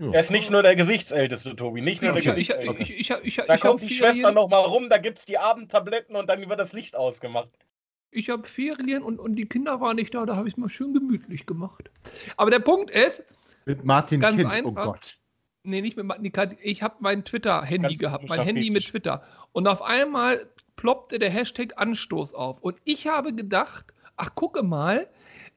Er 0.00 0.20
ist 0.20 0.30
nicht 0.30 0.50
nur 0.50 0.62
der 0.62 0.76
Gesichtsälteste, 0.76 1.54
Tobi, 1.54 1.82
nicht 1.82 2.00
nur 2.00 2.10
ja, 2.10 2.20
der 2.20 2.22
Gesichtsälteste. 2.22 2.82
Ich, 2.82 3.10
ich, 3.10 3.10
ich, 3.22 3.36
da 3.36 3.58
kommt 3.58 3.82
die 3.82 3.90
Schwester 3.90 4.32
nochmal 4.32 4.64
rum, 4.64 4.88
da 4.88 4.96
gibt 4.96 5.18
es 5.18 5.26
die 5.26 5.36
Abendtabletten 5.36 6.16
und 6.16 6.26
dann 6.28 6.48
wird 6.48 6.58
das 6.58 6.72
Licht 6.72 6.96
ausgemacht. 6.96 7.50
Ich 8.10 8.30
habe 8.30 8.46
Ferien 8.48 9.02
und, 9.02 9.20
und 9.20 9.36
die 9.36 9.46
Kinder 9.46 9.80
waren 9.80 9.96
nicht 9.96 10.14
da, 10.14 10.24
da 10.24 10.36
habe 10.36 10.48
ich 10.48 10.54
es 10.54 10.58
mal 10.58 10.70
schön 10.70 10.94
gemütlich 10.94 11.46
gemacht. 11.46 11.90
Aber 12.36 12.50
der 12.50 12.58
Punkt 12.58 12.90
ist. 12.90 13.24
Mit 13.66 13.84
Martin 13.84 14.20
ganz 14.20 14.36
Kind, 14.36 14.48
oh 14.48 14.52
einfach, 14.52 14.86
oh 14.86 14.92
Gott. 14.92 15.18
Nee, 15.62 15.82
nicht 15.82 15.96
mit 15.96 16.06
Martin 16.06 16.32
Kind. 16.32 16.56
Ich 16.62 16.82
habe 16.82 16.96
mein 17.00 17.24
Twitter-Handy 17.24 17.94
gehabt, 17.96 18.28
mein 18.28 18.42
Handy 18.42 18.70
mit 18.70 18.86
Twitter. 18.86 19.22
Und 19.52 19.68
auf 19.68 19.82
einmal 19.82 20.48
ploppte 20.76 21.18
der 21.18 21.30
Hashtag 21.30 21.74
Anstoß 21.76 22.32
auf. 22.32 22.62
Und 22.62 22.78
ich 22.84 23.06
habe 23.06 23.34
gedacht, 23.34 23.84
ach 24.16 24.34
gucke 24.34 24.62
mal, 24.62 25.08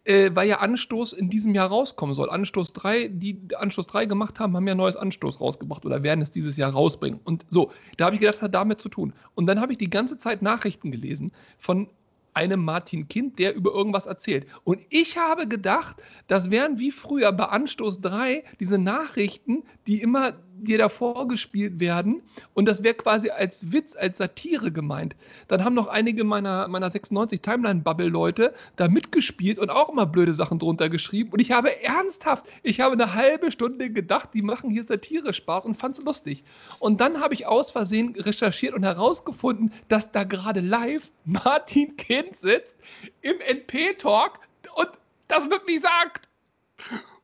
äh, 0.06 0.32
weil 0.34 0.48
ja 0.48 0.60
Anstoß 0.60 1.14
in 1.14 1.30
diesem 1.30 1.56
Jahr 1.56 1.70
rauskommen 1.70 2.16
soll. 2.16 2.30
Anstoß 2.30 2.74
3, 2.74 3.08
die 3.08 3.40
Anstoß 3.56 3.88
3 3.88 4.06
gemacht 4.06 4.40
haben, 4.40 4.56
haben 4.56 4.68
ja 4.68 4.76
neues 4.76 4.96
Anstoß 4.96 5.40
rausgebracht 5.40 5.86
oder 5.86 6.04
werden 6.04 6.22
es 6.22 6.32
dieses 6.32 6.58
Jahr 6.58 6.72
rausbringen. 6.72 7.20
Und 7.24 7.46
so, 7.50 7.72
da 7.98 8.06
habe 8.06 8.16
ich 8.16 8.20
gedacht, 8.20 8.36
das 8.36 8.42
hat 8.42 8.56
damit 8.56 8.82
zu 8.82 8.90
tun. 8.90 9.14
Und 9.36 9.46
dann 9.48 9.62
habe 9.62 9.72
ich 9.72 9.78
die 9.78 9.90
ganze 9.90 10.18
Zeit 10.18 10.42
Nachrichten 10.42 10.92
gelesen 10.92 11.32
von 11.58 11.88
einem 12.34 12.66
Martin 12.66 13.08
Kind, 13.08 13.40
der 13.40 13.56
über 13.56 13.72
irgendwas 13.72 14.06
erzählt. 14.06 14.48
Und 14.64 14.86
ich 14.90 15.18
habe 15.18 15.48
gedacht, 15.48 15.98
das 16.28 16.50
wären 16.52 16.80
wie 16.80 16.92
früher 16.92 17.32
bei 17.32 17.46
Anstoß 17.46 18.02
3 18.02 18.44
diese 18.60 18.78
Nachrichten, 18.78 19.64
die 19.88 20.02
immer 20.02 20.34
dir 20.64 20.78
da 20.78 20.90
vorgespielt 20.90 21.80
werden. 21.80 22.22
Und 22.54 22.66
das 22.66 22.84
wäre 22.84 22.96
quasi 22.96 23.30
als 23.30 23.72
Witz, 23.72 23.96
als 23.96 24.18
Satire 24.18 24.72
gemeint. 24.72 25.16
Dann 25.48 25.64
haben 25.64 25.74
noch 25.74 25.88
einige 25.88 26.24
meiner, 26.24 26.68
meiner 26.68 26.92
96 26.92 27.42
Timeline-Bubble-Leute 27.42 28.54
da 28.76 28.88
mitgespielt 28.88 29.60
und 29.60 29.70
auch 29.70 29.90
immer 29.90 30.06
blöde 30.06 30.34
Sachen 30.34 30.60
drunter 30.60 30.90
geschrieben. 30.90 31.32
Und 31.32 31.40
ich 31.40 31.52
habe 31.52 31.84
ernsthaft, 31.84 32.46
ich 32.64 32.80
habe 32.82 32.94
eine 32.94 33.14
halbe 33.14 33.52
Stunde 33.52 33.92
gedacht, 33.92 34.30
die 34.34 34.42
machen 34.42 34.70
hier 34.70 34.84
Satire-Spaß 34.84 35.66
und 35.66 35.76
fand 35.76 35.98
es 35.98 36.04
lustig. 36.04 36.44
Und 36.80 37.02
dann 37.02 37.20
habe 37.20 37.34
ich 37.34 37.48
aus 37.48 37.72
Versehen 37.72 38.16
recherchiert 38.18 38.74
und 38.74 38.84
herausgefunden, 38.84 39.74
dass 39.88 40.12
da 40.12 40.24
gerade 40.24 40.60
live 40.60 41.12
Martin 41.26 41.96
Kind 41.98 42.36
sitzt 42.36 42.74
im 43.22 43.40
NP-Talk 43.40 44.40
und 44.76 44.90
das 45.28 45.50
wirklich 45.50 45.82
sagt. 45.82 46.30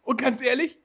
Und 0.03 0.19
ganz 0.19 0.41
ehrlich, 0.41 0.78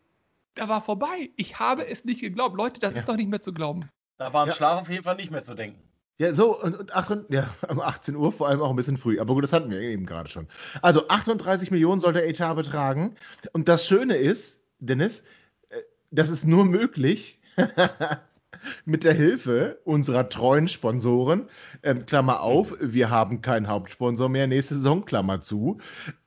da 0.54 0.68
war 0.68 0.82
vorbei. 0.82 1.30
Ich 1.36 1.58
habe 1.58 1.86
es 1.86 2.04
nicht 2.04 2.20
geglaubt. 2.20 2.56
Leute, 2.56 2.80
das 2.80 2.92
ja. 2.92 2.98
ist 2.98 3.08
doch 3.08 3.16
nicht 3.16 3.28
mehr 3.28 3.42
zu 3.42 3.52
glauben. 3.52 3.88
Da 4.18 4.32
war 4.32 4.44
im 4.44 4.50
ja. 4.50 4.54
Schlaf 4.54 4.80
auf 4.82 4.90
jeden 4.90 5.02
Fall 5.02 5.16
nicht 5.16 5.30
mehr 5.30 5.42
zu 5.42 5.54
denken. 5.54 5.82
Ja, 6.16 6.32
so, 6.32 6.60
und, 6.60 6.76
und 6.76 6.94
ach, 6.94 7.10
ja, 7.28 7.48
um 7.68 7.80
18 7.80 8.14
Uhr 8.14 8.30
vor 8.32 8.48
allem 8.48 8.62
auch 8.62 8.70
ein 8.70 8.76
bisschen 8.76 8.98
früh. 8.98 9.18
Aber 9.18 9.34
gut, 9.34 9.44
das 9.44 9.52
hatten 9.52 9.70
wir 9.70 9.80
eben 9.80 10.06
gerade 10.06 10.30
schon. 10.30 10.46
Also 10.80 11.08
38 11.08 11.70
Millionen 11.70 12.00
soll 12.00 12.12
der 12.12 12.28
Etat 12.28 12.54
betragen. 12.54 13.16
Und 13.52 13.68
das 13.68 13.86
Schöne 13.86 14.14
ist, 14.14 14.60
Dennis, 14.78 15.24
äh, 15.70 15.80
das 16.10 16.30
ist 16.30 16.44
nur 16.46 16.64
möglich 16.64 17.40
mit 18.84 19.02
der 19.02 19.12
Hilfe 19.12 19.80
unserer 19.84 20.28
treuen 20.28 20.68
Sponsoren. 20.68 21.48
Ähm, 21.82 22.06
Klammer 22.06 22.42
auf, 22.42 22.74
wir 22.80 23.10
haben 23.10 23.42
keinen 23.42 23.66
Hauptsponsor 23.66 24.28
mehr 24.28 24.46
nächste 24.46 24.76
Saison, 24.76 25.04
Klammer 25.04 25.40
zu. 25.40 25.78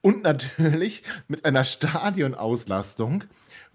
Und 0.02 0.24
natürlich 0.24 1.04
mit 1.30 1.46
einer 1.46 1.64
Stadionauslastung 1.64 3.24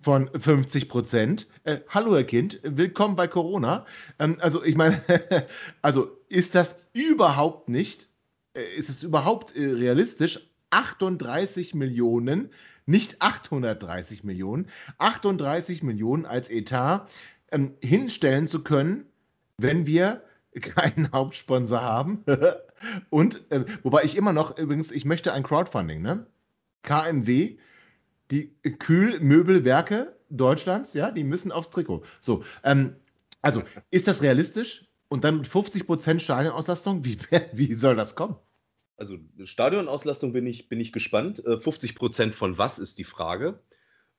von 0.02 0.28
50 0.36 0.88
Prozent. 0.88 1.46
Äh, 1.64 1.78
hallo, 1.88 2.14
Herr 2.14 2.24
Kind, 2.24 2.60
willkommen 2.62 3.14
bei 3.14 3.28
Corona. 3.28 3.86
Ähm, 4.18 4.36
also, 4.40 4.62
ich 4.62 4.76
meine, 4.76 5.00
also 5.82 6.18
ist 6.28 6.54
das 6.54 6.76
überhaupt 6.92 7.68
nicht, 7.68 8.08
äh, 8.54 8.62
ist 8.76 8.90
es 8.90 9.02
überhaupt 9.02 9.54
äh, 9.54 9.64
realistisch? 9.64 10.48
38 10.70 11.74
Millionen, 11.74 12.50
nicht 12.86 13.16
830 13.20 14.24
Millionen, 14.24 14.68
38 14.98 15.82
Millionen 15.82 16.26
als 16.26 16.50
Etat 16.50 17.06
ähm, 17.50 17.74
hinstellen 17.82 18.48
zu 18.48 18.64
können, 18.64 19.06
wenn 19.58 19.86
wir 19.86 20.24
keinen 20.60 21.12
Hauptsponsor 21.12 21.80
haben. 21.80 22.24
Und 23.10 23.42
äh, 23.50 23.64
wobei 23.84 24.02
ich 24.02 24.16
immer 24.16 24.32
noch, 24.32 24.58
übrigens, 24.58 24.90
ich 24.90 25.04
möchte 25.04 25.32
ein 25.32 25.44
Crowdfunding, 25.44 26.02
ne? 26.02 26.26
KMW, 26.82 27.58
die 28.30 28.54
Kühlmöbelwerke 28.62 30.16
Deutschlands, 30.30 30.94
ja, 30.94 31.10
die 31.10 31.24
müssen 31.24 31.52
aufs 31.52 31.70
Trikot. 31.70 32.04
So, 32.20 32.44
ähm, 32.64 32.96
also, 33.42 33.62
ist 33.90 34.08
das 34.08 34.22
realistisch? 34.22 34.86
Und 35.08 35.24
dann 35.24 35.38
mit 35.38 35.46
50% 35.46 36.20
Stadionauslastung, 36.20 37.04
wie, 37.04 37.18
wie 37.52 37.74
soll 37.74 37.96
das 37.96 38.14
kommen? 38.14 38.36
Also 38.96 39.18
Stadionauslastung 39.42 40.32
bin 40.32 40.46
ich, 40.46 40.68
bin 40.68 40.80
ich 40.80 40.92
gespannt. 40.92 41.42
50% 41.44 42.22
äh, 42.22 42.32
von 42.32 42.56
was 42.56 42.78
ist 42.78 42.98
die 42.98 43.04
Frage? 43.04 43.60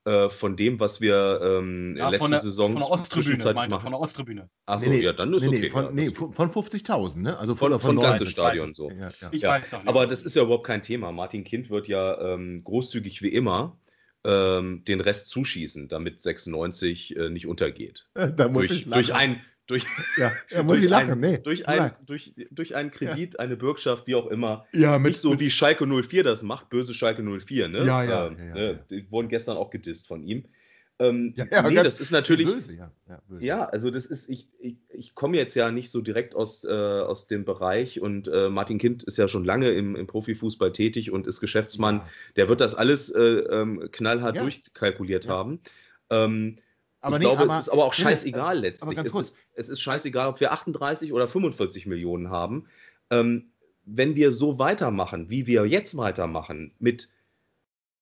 Äh, 0.05 0.29
von 0.29 0.57
dem, 0.57 0.81
was 0.81 0.99
wir 0.99 1.39
ähm, 1.41 1.95
ja, 1.97 2.09
letzte 2.09 2.31
der, 2.31 2.39
Saison 2.41 2.73
von 2.73 2.81
der 2.81 2.91
Osttribüne, 2.91 3.53
meinte, 3.53 3.79
von 3.79 3.91
der 3.93 4.01
Osttribüne. 4.01 4.49
Achso, 4.65 4.89
nee, 4.89 4.97
nee, 4.97 5.03
ja, 5.03 5.13
dann 5.13 5.33
ist 5.33 5.43
nee, 5.43 5.57
okay. 5.57 5.69
Von, 5.69 5.85
ja, 5.85 5.91
nee, 5.91 6.09
von, 6.09 6.33
von 6.33 6.51
50.000, 6.51 7.19
ne? 7.19 7.37
Also 7.37 7.55
von, 7.55 7.71
von, 7.71 7.79
von 7.79 8.01
ganzes 8.01 8.29
Stadion 8.29 8.75
so. 8.75 8.91
Ja, 8.91 9.07
ich 9.31 9.43
weiß 9.43 9.71
doch 9.71 9.79
nicht. 9.79 9.87
Aber 9.87 10.05
das 10.05 10.25
ist 10.25 10.35
ja 10.35 10.43
überhaupt 10.43 10.67
kein 10.67 10.83
Thema. 10.83 11.13
Martin 11.13 11.45
Kind 11.45 11.69
wird 11.69 11.87
ja 11.87 12.19
ähm, 12.19 12.61
großzügig 12.65 13.21
wie 13.21 13.29
immer 13.29 13.77
ähm, 14.23 14.83
den 14.85 15.01
Rest 15.01 15.29
zuschießen, 15.29 15.89
damit 15.89 16.21
96 16.21 17.15
äh, 17.15 17.29
nicht 17.29 17.47
untergeht. 17.47 18.07
Da 18.15 18.47
muss 18.47 18.67
durch, 18.67 18.81
ich 18.81 18.89
durch 18.89 19.13
ein 19.13 19.41
durch, 19.67 19.85
ja, 20.17 20.33
ja 20.49 20.63
muss 20.63 20.81
ich 20.81 20.89
lachen, 20.89 21.11
ein, 21.11 21.19
nee. 21.19 21.37
Durch, 21.37 21.67
ein, 21.67 21.91
durch, 22.05 22.33
durch 22.51 22.75
einen 22.75 22.91
Kredit, 22.91 23.35
ja. 23.35 23.39
eine 23.39 23.55
Bürgschaft, 23.55 24.07
wie 24.07 24.15
auch 24.15 24.27
immer. 24.27 24.65
Ja, 24.71 24.99
mit, 24.99 25.11
Nicht 25.11 25.21
so 25.21 25.39
wie 25.39 25.49
Schalke 25.49 25.85
04 25.87 26.23
das 26.23 26.43
macht, 26.43 26.69
böse 26.69 26.93
Schalke 26.93 27.23
04, 27.23 27.69
ne? 27.69 27.85
Ja, 27.85 28.03
ja. 28.03 28.27
Ähm, 28.27 28.37
ja, 28.39 28.53
ne? 28.53 28.85
Die 28.89 29.09
wurden 29.11 29.29
gestern 29.29 29.57
auch 29.57 29.69
gedisst 29.69 30.07
von 30.07 30.23
ihm. 30.23 30.45
Ähm, 30.99 31.33
ja, 31.35 31.45
ja, 31.51 31.69
nee, 31.69 31.75
das 31.75 31.99
ist 31.99 32.11
natürlich. 32.11 32.45
Böse, 32.45 32.73
ja. 32.73 32.91
Ja, 33.09 33.21
böse. 33.27 33.45
ja, 33.45 33.65
also 33.65 33.89
das 33.89 34.05
ist, 34.05 34.29
ich, 34.29 34.47
ich, 34.59 34.77
ich 34.89 35.15
komme 35.15 35.37
jetzt 35.37 35.55
ja 35.55 35.71
nicht 35.71 35.89
so 35.89 36.01
direkt 36.01 36.35
aus, 36.35 36.63
äh, 36.63 36.71
aus 36.71 37.27
dem 37.27 37.45
Bereich 37.45 37.99
und 37.99 38.27
äh, 38.27 38.49
Martin 38.49 38.77
Kind 38.77 39.03
ist 39.03 39.17
ja 39.17 39.27
schon 39.27 39.43
lange 39.43 39.71
im, 39.71 39.95
im 39.95 40.05
Profifußball 40.05 40.71
tätig 40.71 41.11
und 41.11 41.25
ist 41.25 41.39
Geschäftsmann. 41.39 42.01
Der 42.35 42.47
wird 42.47 42.61
das 42.61 42.75
alles 42.75 43.09
äh, 43.09 43.21
ähm, 43.21 43.89
knallhart 43.91 44.39
durchkalkuliert 44.39 45.27
haben. 45.27 45.61
Ähm, 46.09 46.59
aber 47.01 47.17
ich 47.17 47.19
nee, 47.19 47.25
glaube, 47.25 47.41
aber, 47.41 47.59
es 47.59 47.67
ist 47.67 47.69
aber 47.69 47.85
auch 47.85 47.97
nee, 47.97 48.03
scheißegal 48.03 48.59
letztlich. 48.59 48.97
es, 48.97 49.13
ist, 49.13 49.37
es 49.55 49.69
ist 49.69 49.81
scheißegal, 49.81 50.27
ob 50.27 50.39
wir 50.39 50.53
38 50.53 51.11
oder 51.11 51.27
45 51.27 51.85
Millionen 51.85 52.29
haben. 52.29 52.67
Ähm, 53.09 53.51
wenn 53.85 54.15
wir 54.15 54.31
so 54.31 54.59
weitermachen, 54.59 55.29
wie 55.29 55.45
wir 55.45 55.65
jetzt 55.65 55.97
weitermachen, 55.97 56.73
mit, 56.79 57.09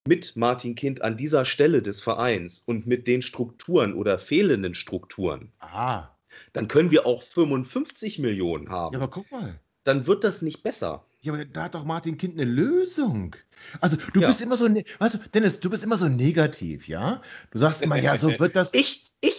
mit 0.06 0.36
Martin 0.36 0.74
Kind 0.74 1.02
an 1.02 1.16
dieser 1.16 1.44
Stelle 1.44 1.82
des 1.82 2.00
Vereins 2.00 2.62
und 2.66 2.86
mit 2.86 3.06
den 3.06 3.22
Strukturen 3.22 3.94
oder 3.94 4.18
fehlenden 4.18 4.74
Strukturen, 4.74 5.52
Aha. 5.60 6.16
dann 6.52 6.68
können 6.68 6.90
wir 6.90 7.06
auch 7.06 7.22
55 7.22 8.18
Millionen 8.18 8.70
haben. 8.70 8.94
Ja, 8.94 9.00
aber 9.00 9.10
guck 9.10 9.30
mal. 9.30 9.60
Dann 9.84 10.06
wird 10.06 10.22
das 10.24 10.42
nicht 10.42 10.62
besser. 10.62 11.04
Ja, 11.22 11.32
aber 11.32 11.44
da 11.44 11.64
hat 11.64 11.74
doch 11.74 11.84
Martin 11.84 12.16
Kind 12.18 12.34
eine 12.34 12.48
Lösung. 12.50 13.34
Also 13.80 13.96
du 14.12 14.20
Ja. 14.20 14.28
bist 14.28 14.40
immer 14.40 14.56
so, 14.56 14.66
ne- 14.68 14.84
weißt 14.98 15.14
du, 15.14 15.18
Dennis, 15.34 15.60
du 15.60 15.70
bist 15.70 15.82
immer 15.84 15.96
so 15.96 16.08
negativ, 16.08 16.86
ja? 16.88 17.20
Du 17.52 17.58
sagst 17.58 17.82
immer, 17.82 17.96
ja, 17.96 18.16
so 18.16 18.38
wird 18.38 18.56
das. 18.56 18.72
Ich, 18.74 19.04
ich, 19.20 19.38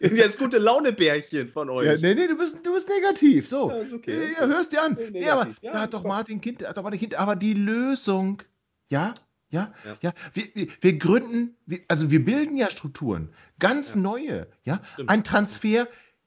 bin 0.00 0.16
ja 0.16 0.24
das 0.24 0.38
gute 0.38 0.58
Launebärchen 0.58 1.48
von 1.48 1.68
euch. 1.70 1.86
ja, 1.86 1.96
nee, 1.96 2.14
nee, 2.14 2.26
du 2.26 2.36
bist, 2.36 2.56
du 2.64 2.72
bist 2.74 2.88
negativ. 2.88 3.48
So. 3.48 3.70
Ja, 3.70 3.76
ist 3.76 3.92
okay. 3.92 4.18
Ja, 4.38 4.46
hörst 4.46 4.72
dir 4.72 4.82
an. 4.82 4.96
Nee, 4.98 5.10
Nee, 5.10 5.28
aber 5.28 5.44
negativ. 5.44 5.62
Ja, 5.62 5.72
da 5.72 5.80
hat 5.82 5.92
doch. 5.94 6.04
Martin 6.04 6.40
Kind, 6.40 6.62
da 6.62 6.68
hat 6.68 6.76
doch 6.78 6.82
Martin 6.82 7.00
Kind, 7.00 7.14
aber 7.16 7.36
die 7.36 7.54
Lösung. 7.54 8.42
Ja? 8.90 9.14
Ja, 9.50 9.72
Ja. 9.84 9.96
ja, 10.00 10.12
Wir, 10.32 10.44
wir, 10.54 10.68
wir 10.80 10.98
gründen, 10.98 11.56
also 11.88 12.10
wir 12.10 12.24
bilden 12.24 12.56
ja 12.56 12.70
Strukturen, 12.70 13.28
ganz 13.60 13.94
Ja. 13.94 14.00
neue, 14.00 14.46
ja, 14.64 14.80
Stimmt. 14.84 15.10
ein 15.10 15.22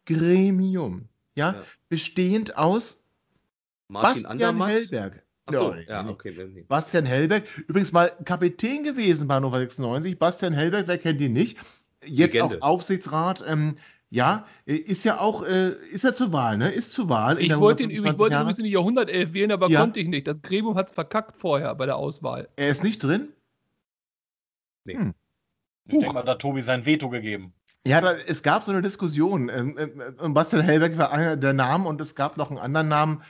Transfergremium, 0.05 1.09
ja, 1.35 1.53
Ja. 1.53 1.63
bestehend 1.89 2.57
aus 2.57 2.99
Martin 3.89 4.23
Bastian 4.23 4.31
Andermatt. 4.31 4.69
Hellberg. 4.71 5.23
Achso, 5.45 5.73
Ja, 5.75 6.03
ja, 6.03 6.09
okay. 6.09 6.65
Bastian 6.67 7.05
Hellberg, 7.05 7.45
übrigens 7.67 7.91
mal 7.93 8.11
Kapitän 8.25 8.83
gewesen 8.83 9.27
bei 9.29 9.35
Hannover 9.35 9.59
96. 9.59 10.17
Bastian 10.19 10.53
Hellberg, 10.53 10.87
wer 10.87 10.97
kennt 10.97 11.21
ihn 11.21 11.31
nicht? 11.33 11.57
Jetzt 12.05 12.33
Legende. 12.33 12.61
auch 12.61 12.67
Aufsichtsrat. 12.75 13.43
Ähm, 13.47 13.77
ja, 14.09 14.45
äh, 14.65 14.75
ist 14.75 15.03
ja 15.03 15.19
auch, 15.19 15.43
äh, 15.43 15.71
ist 15.91 16.03
ja 16.03 16.13
zur 16.13 16.31
Wahl, 16.31 16.57
ne? 16.57 16.71
Ist 16.71 16.93
zur 16.93 17.09
Wahl. 17.09 17.37
in 17.37 17.43
Ich 17.43 17.47
der 17.49 17.59
wollte 17.59 17.83
ihn, 17.83 17.89
ich 17.89 17.97
125 17.97 18.19
wollte 18.19 18.35
ihn 18.35 18.41
übrigens 18.41 18.59
in 18.59 18.65
die 18.65 18.71
Jahrhundertelf 18.71 19.33
wählen, 19.33 19.51
aber 19.51 19.69
Ja. 19.69 19.81
konnte 19.81 19.99
ich 19.99 20.07
nicht. 20.07 20.27
Das 20.27 20.41
Gremium 20.41 20.75
hat 20.75 20.87
es 20.87 20.93
verkackt 20.93 21.35
vorher 21.37 21.73
bei 21.75 21.85
der 21.85 21.97
Auswahl. 21.97 22.47
Er 22.55 22.69
ist 22.69 22.83
nicht 22.83 23.03
drin? 23.03 23.33
Ich 24.85 24.95
denke 25.99 26.13
mal, 26.13 26.23
da 26.23 26.33
hat 26.33 26.41
Tobi 26.41 26.61
sein 26.61 26.85
Veto 26.85 27.09
gegeben. 27.09 27.53
Ja, 27.85 28.01
da, 28.01 28.13
es 28.13 28.43
gab 28.43 28.63
so 28.63 28.71
eine 28.71 28.81
Diskussion. 28.81 29.49
Ähm, 29.49 29.77
ähm, 30.21 30.33
Bastian 30.33 30.61
Hellberg 30.63 30.97
war 30.97 31.11
einer 31.11 31.37
der 31.37 31.53
Namen 31.53 31.85
und 31.85 32.01
es 32.01 32.15
gab 32.15 32.37
noch 32.37 32.49
einen 32.49 32.59
anderen 32.59 32.87
Namen, 32.87 33.23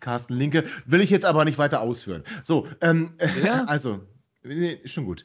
Carsten 0.00 0.34
Linke. 0.34 0.64
Will 0.86 1.00
ich 1.00 1.10
jetzt 1.10 1.24
aber 1.24 1.44
nicht 1.44 1.58
weiter 1.58 1.80
ausführen. 1.80 2.24
So, 2.42 2.66
ähm, 2.80 3.14
Ja. 3.42 3.64
also, 3.66 4.00
nee, 4.42 4.72
ist 4.72 4.92
schon 4.92 5.04
gut. 5.04 5.24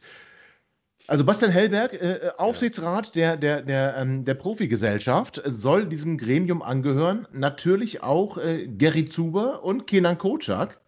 Also 1.07 1.23
Bastian 1.23 1.51
Hellberg, 1.51 1.93
äh, 1.93 2.31
Aufsichtsrat 2.37 3.15
der, 3.15 3.37
der, 3.37 3.61
der, 3.61 3.95
ähm, 3.97 4.25
der 4.25 4.33
Profigesellschaft, 4.33 5.37
äh, 5.37 5.51
soll 5.51 5.85
diesem 5.85 6.17
Gremium 6.17 6.61
angehören. 6.61 7.27
Natürlich 7.31 8.03
auch 8.03 8.37
äh, 8.37 8.67
Gary 8.67 9.07
Zuber 9.07 9.63
und 9.63 9.87
Kenan 9.87 10.17
Kocak. 10.17 10.81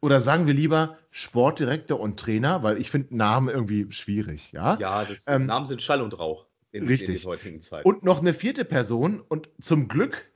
Oder 0.00 0.20
sagen 0.20 0.46
wir 0.46 0.54
lieber 0.54 0.96
Sportdirektor 1.10 1.98
und 1.98 2.18
Trainer, 2.18 2.62
weil 2.62 2.78
ich 2.80 2.90
finde 2.90 3.16
Namen 3.16 3.48
irgendwie 3.48 3.90
schwierig, 3.90 4.52
ja? 4.52 4.78
Ja, 4.78 5.04
das, 5.04 5.24
Ähm, 5.26 5.46
Namen 5.46 5.66
sind 5.66 5.82
Schall 5.82 6.02
und 6.02 6.18
Rauch 6.18 6.46
in, 6.70 6.86
richtig. 6.86 7.08
in 7.08 7.14
der 7.14 7.30
heutigen 7.30 7.62
Zeit. 7.62 7.84
Und 7.84 8.04
noch 8.04 8.20
eine 8.20 8.34
vierte 8.34 8.64
Person 8.64 9.20
und 9.20 9.48
zum 9.60 9.88
Glück, 9.88 10.30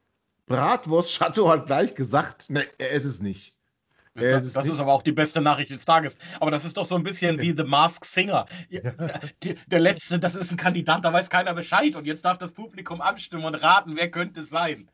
Bratwurst 0.46 1.12
Chateau 1.12 1.48
hat 1.48 1.66
gleich 1.66 1.94
gesagt, 1.94 2.50
ne, 2.50 2.64
er 2.78 2.90
ist 2.90 3.04
es 3.04 3.20
nicht. 3.20 3.55
Das, 4.16 4.52
das 4.52 4.66
ist 4.66 4.80
aber 4.80 4.92
auch 4.92 5.02
die 5.02 5.12
beste 5.12 5.40
Nachricht 5.40 5.70
des 5.70 5.84
Tages. 5.84 6.18
Aber 6.40 6.50
das 6.50 6.64
ist 6.64 6.76
doch 6.76 6.84
so 6.84 6.96
ein 6.96 7.02
bisschen 7.02 7.40
wie 7.40 7.54
The 7.56 7.64
Mask 7.64 8.04
Singer. 8.04 8.46
Der 9.66 9.80
letzte, 9.80 10.18
das 10.18 10.34
ist 10.34 10.50
ein 10.50 10.56
Kandidat, 10.56 11.04
da 11.04 11.12
weiß 11.12 11.30
keiner 11.30 11.54
Bescheid. 11.54 11.96
Und 11.96 12.06
jetzt 12.06 12.24
darf 12.24 12.38
das 12.38 12.52
Publikum 12.52 13.00
abstimmen 13.00 13.44
und 13.44 13.54
raten, 13.54 13.96
wer 13.96 14.10
könnte 14.10 14.40
es 14.40 14.50
sein. 14.50 14.90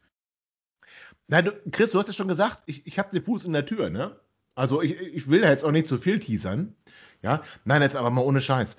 Nein, 1.29 1.45
du, 1.45 1.53
Chris, 1.71 1.93
du 1.93 1.99
hast 1.99 2.09
es 2.09 2.17
schon 2.17 2.29
gesagt, 2.29 2.63
ich, 2.67 2.87
ich 2.87 2.99
habe 2.99 3.11
den 3.13 3.25
Fuß 3.25 3.45
in 3.45 3.53
der 3.53 3.65
Tür, 3.65 3.91
ne? 3.91 4.17
Also 4.55 4.83
ich, 4.83 4.93
ich 5.01 5.31
will 5.31 5.41
da 5.41 5.49
jetzt 5.49 5.65
auch 5.65 5.71
nicht 5.71 5.87
zu 5.87 5.99
viel 5.99 6.19
teasern. 6.19 6.75
Ja, 7.23 7.43
nein, 7.65 7.81
jetzt 7.83 7.97
aber 7.97 8.11
mal 8.11 8.23
ohne 8.23 8.41
Scheiß. 8.41 8.77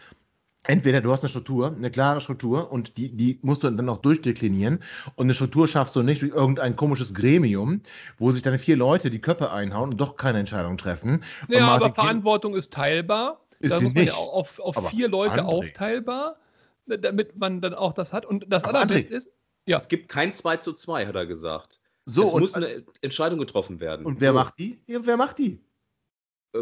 Entweder 0.66 1.02
du 1.02 1.12
hast 1.12 1.24
eine 1.24 1.30
Struktur, 1.30 1.76
eine 1.76 1.92
klare 1.92 2.22
Struktur 2.22 2.72
und 2.72 2.96
die, 2.98 3.10
die 3.16 3.38
musst 3.42 3.64
du 3.64 3.70
dann 3.70 3.90
auch 3.90 3.98
durchdeklinieren 3.98 4.80
und 5.16 5.26
eine 5.26 5.34
Struktur 5.34 5.68
schaffst 5.68 5.96
du 5.96 6.04
nicht 6.04 6.22
durch 6.22 6.32
irgendein 6.32 6.76
komisches 6.78 7.14
Gremium, 7.14 7.82
wo 8.18 8.32
sich 8.32 8.42
dann 8.44 8.58
vier 8.58 8.78
Leute 8.78 9.10
die 9.10 9.20
Köpfe 9.20 9.52
einhauen 9.52 9.92
und 9.92 9.98
doch 9.98 10.16
keine 10.16 10.40
Entscheidung 10.40 10.78
treffen. 10.78 11.24
Ja, 11.50 11.66
Martin 11.66 11.86
aber 11.86 11.94
Verantwortung 11.94 12.56
ist 12.56 12.72
teilbar. 12.74 13.42
Ist 13.60 13.72
da 13.72 13.78
sie 13.78 13.84
muss 13.86 13.94
man 13.94 14.04
nicht. 14.06 14.14
ja 14.14 14.20
auch 14.20 14.34
auf, 14.34 14.60
auf 14.60 14.78
Aber 14.78 14.90
vier 14.90 15.08
Leute 15.10 15.42
André. 15.42 15.46
aufteilbar, 15.46 16.38
damit 16.86 17.36
man 17.38 17.62
dann 17.62 17.74
auch 17.74 17.94
das 17.94 18.14
hat. 18.14 18.26
Und 18.26 18.46
das 18.50 18.64
Aber 18.64 18.76
allerbeste 18.80 19.14
André. 19.14 19.18
ist, 19.18 19.30
ja, 19.66 19.78
Es 19.78 19.88
gibt 19.90 20.10
kein 20.10 20.34
2 20.34 20.58
zu 20.58 20.74
2, 20.74 21.08
hat 21.08 21.16
er 21.16 21.26
gesagt. 21.26 21.80
so, 22.06 22.24
es 22.24 22.32
und, 22.34 22.42
muss 22.42 22.54
eine 22.56 22.84
Entscheidung 23.02 23.40
getroffen 23.40 23.80
werden. 23.80 24.06
und 24.06 24.20
wer 24.22 24.32
So. 24.32 24.36
macht 24.40 24.60
die? 24.60 24.82
Ja, 24.88 25.00
wer 25.04 25.18
macht 25.18 25.40
die? 25.40 25.60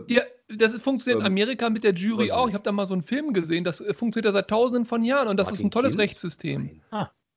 Ja 0.07 0.21
das 0.47 0.73
ist, 0.73 0.83
funktioniert 0.83 1.19
in 1.21 1.25
Ähm, 1.25 1.31
Amerika 1.31 1.69
mit 1.69 1.83
der 1.83 1.93
Jury 1.93 2.31
auch. 2.31 2.47
Ich 2.47 2.53
habe 2.53 2.63
da 2.63 2.71
mal 2.71 2.85
so 2.85 2.93
einen 2.93 3.03
Film 3.03 3.33
gesehen, 3.33 3.63
das 3.63 3.79
äh, 3.81 3.93
funktioniert 3.93 4.25
ja 4.25 4.31
seit 4.33 4.49
tausenden 4.49 4.85
von 4.85 5.03
Jahren 5.03 5.27
und 5.27 5.37
das 5.37 5.47
ist 5.47 5.53
Martin 5.53 5.67
ein 5.67 5.71
tolles 5.71 5.93
Kind? 5.93 6.01
Rechtssystem. 6.01 6.81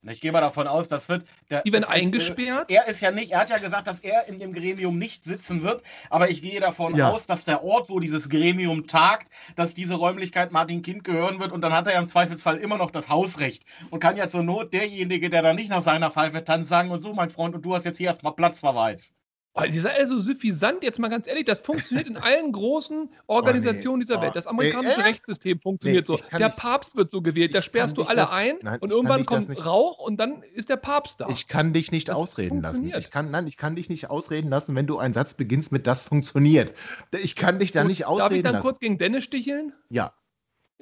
Ich 0.07 0.21
gehe 0.21 0.33
mal 0.33 0.43
davon 0.43 0.67
aus, 0.67 0.89
das 0.89 1.09
wird. 1.09 1.25
Der, 1.49 1.63
Die 1.63 1.73
werden 1.73 1.85
wird, 1.85 1.91
äh, 1.91 1.95
eingesperrt. 1.95 2.71
Er 2.71 2.89
ist 2.89 3.01
ja 3.01 3.11
nicht, 3.11 3.31
er 3.31 3.39
hat 3.41 3.49
ja 3.49 3.57
gesagt, 3.57 3.87
dass 3.87 4.01
er 4.01 4.29
in 4.29 4.39
dem 4.39 4.53
Gremium 4.53 4.99
nicht 4.99 5.25
sitzen 5.25 5.63
wird, 5.63 5.83
aber 6.11 6.29
ich 6.29 6.43
gehe 6.43 6.61
davon 6.61 6.95
Ja. 6.95 7.11
aus, 7.11 7.25
dass 7.25 7.47
der 7.47 7.65
Ort, 7.65 7.89
wo 7.89 8.01
dieses 8.01 8.29
Gremium 8.29 8.87
tagt, 8.87 9.29
dass 9.57 9.73
diese 9.73 9.95
Räumlichkeit 9.95 10.53
Martin 10.53 10.83
Kind 10.83 11.05
gehören 11.05 11.41
wird 11.41 11.53
und 11.53 11.63
dann 11.63 11.73
hat 11.73 11.87
er 11.87 11.95
ja 11.95 12.01
im 12.01 12.07
Zweifelsfall 12.07 12.59
immer 12.59 12.77
noch 12.77 12.91
das 12.91 13.09
Hausrecht 13.09 13.65
und 13.91 14.01
kann 14.01 14.19
ja 14.19 14.27
zur 14.27 14.43
Not 14.43 14.75
derjenige, 14.75 15.31
der 15.31 15.41
da 15.41 15.55
nicht 15.55 15.71
nach 15.71 15.81
seiner 15.81 16.11
Pfeife 16.11 16.45
tanzt, 16.45 16.69
sagen 16.69 16.91
und 16.91 17.01
so, 17.01 17.15
mein 17.15 17.31
Freund, 17.31 17.55
und 17.55 17.65
du 17.65 17.75
hast 17.75 17.85
jetzt 17.87 17.97
hier 17.97 18.09
erstmal 18.09 18.35
Platzverweis. 18.35 19.15
Oh, 19.57 19.63
Sie 19.69 19.79
sind 19.79 19.93
alle 19.93 20.07
so 20.09 20.19
suffisant, 20.19 20.83
jetzt 20.83 20.99
mal 20.99 21.07
ganz 21.09 21.29
ehrlich, 21.29 21.45
das 21.45 21.61
funktioniert 21.61 22.09
in 22.09 22.17
allen 22.17 22.51
großen 22.51 23.09
Organisationen 23.29 24.01
dieser 24.01 24.19
Oh, 24.19 24.23
Welt. 24.23 24.35
Das 24.35 24.49
amerikanische 24.49 24.97
Ey, 24.97 25.03
äh? 25.03 25.09
Rechtssystem 25.11 25.61
funktioniert 25.61 26.09
Nee, 26.09 26.17
so. 26.17 26.21
Der 26.37 26.49
nicht- 26.49 26.57
Papst 26.57 26.97
wird 26.97 27.11
so 27.13 27.23
gewählt, 27.23 27.55
da 27.55 27.63
sperrst 27.63 27.97
du 27.97 28.03
alle 28.03 28.17
das- 28.23 28.33
ein 28.33 28.57
nein, 28.63 28.81
und 28.81 28.91
irgendwann 28.91 29.25
kommt 29.25 29.49
nicht- 29.49 29.65
Rauch 29.65 29.99
und 30.01 30.17
dann 30.17 30.43
ist 30.55 30.71
der 30.71 30.77
Papst 30.77 31.21
da. 31.21 31.29
Ich 31.29 31.47
kann 31.47 31.73
dich 31.73 31.93
nicht 31.93 32.09
Das 32.09 32.19
ausreden 32.19 32.63
lassen. 32.63 32.93
Ich 32.99 33.11
kann, 33.13 33.31
nein, 33.31 33.47
ich 33.47 33.57
kann 33.57 33.77
dich 33.77 33.89
nicht 33.89 34.11
ausreden 34.11 34.49
lassen, 34.51 34.75
wenn 34.75 34.89
du 34.89 34.99
einen 34.99 35.15
Satz 35.15 35.35
beginnst 35.35 35.71
mit 35.71 35.87
das 35.87 36.03
funktioniert. 36.03 36.75
Ich 37.23 37.37
kann 37.37 37.61
dich 37.61 37.71
da 37.71 37.83
Gut, 37.83 37.91
nicht 37.91 38.03
Darf 38.03 38.11
ich 38.17 38.23
ausreden 38.25 38.43
dann 38.43 38.53
lassen. 38.55 38.65
kurz 38.65 38.81
gegen 38.81 38.99
Dennis 38.99 39.23
sticheln? 39.23 39.73
Ja. 39.89 40.13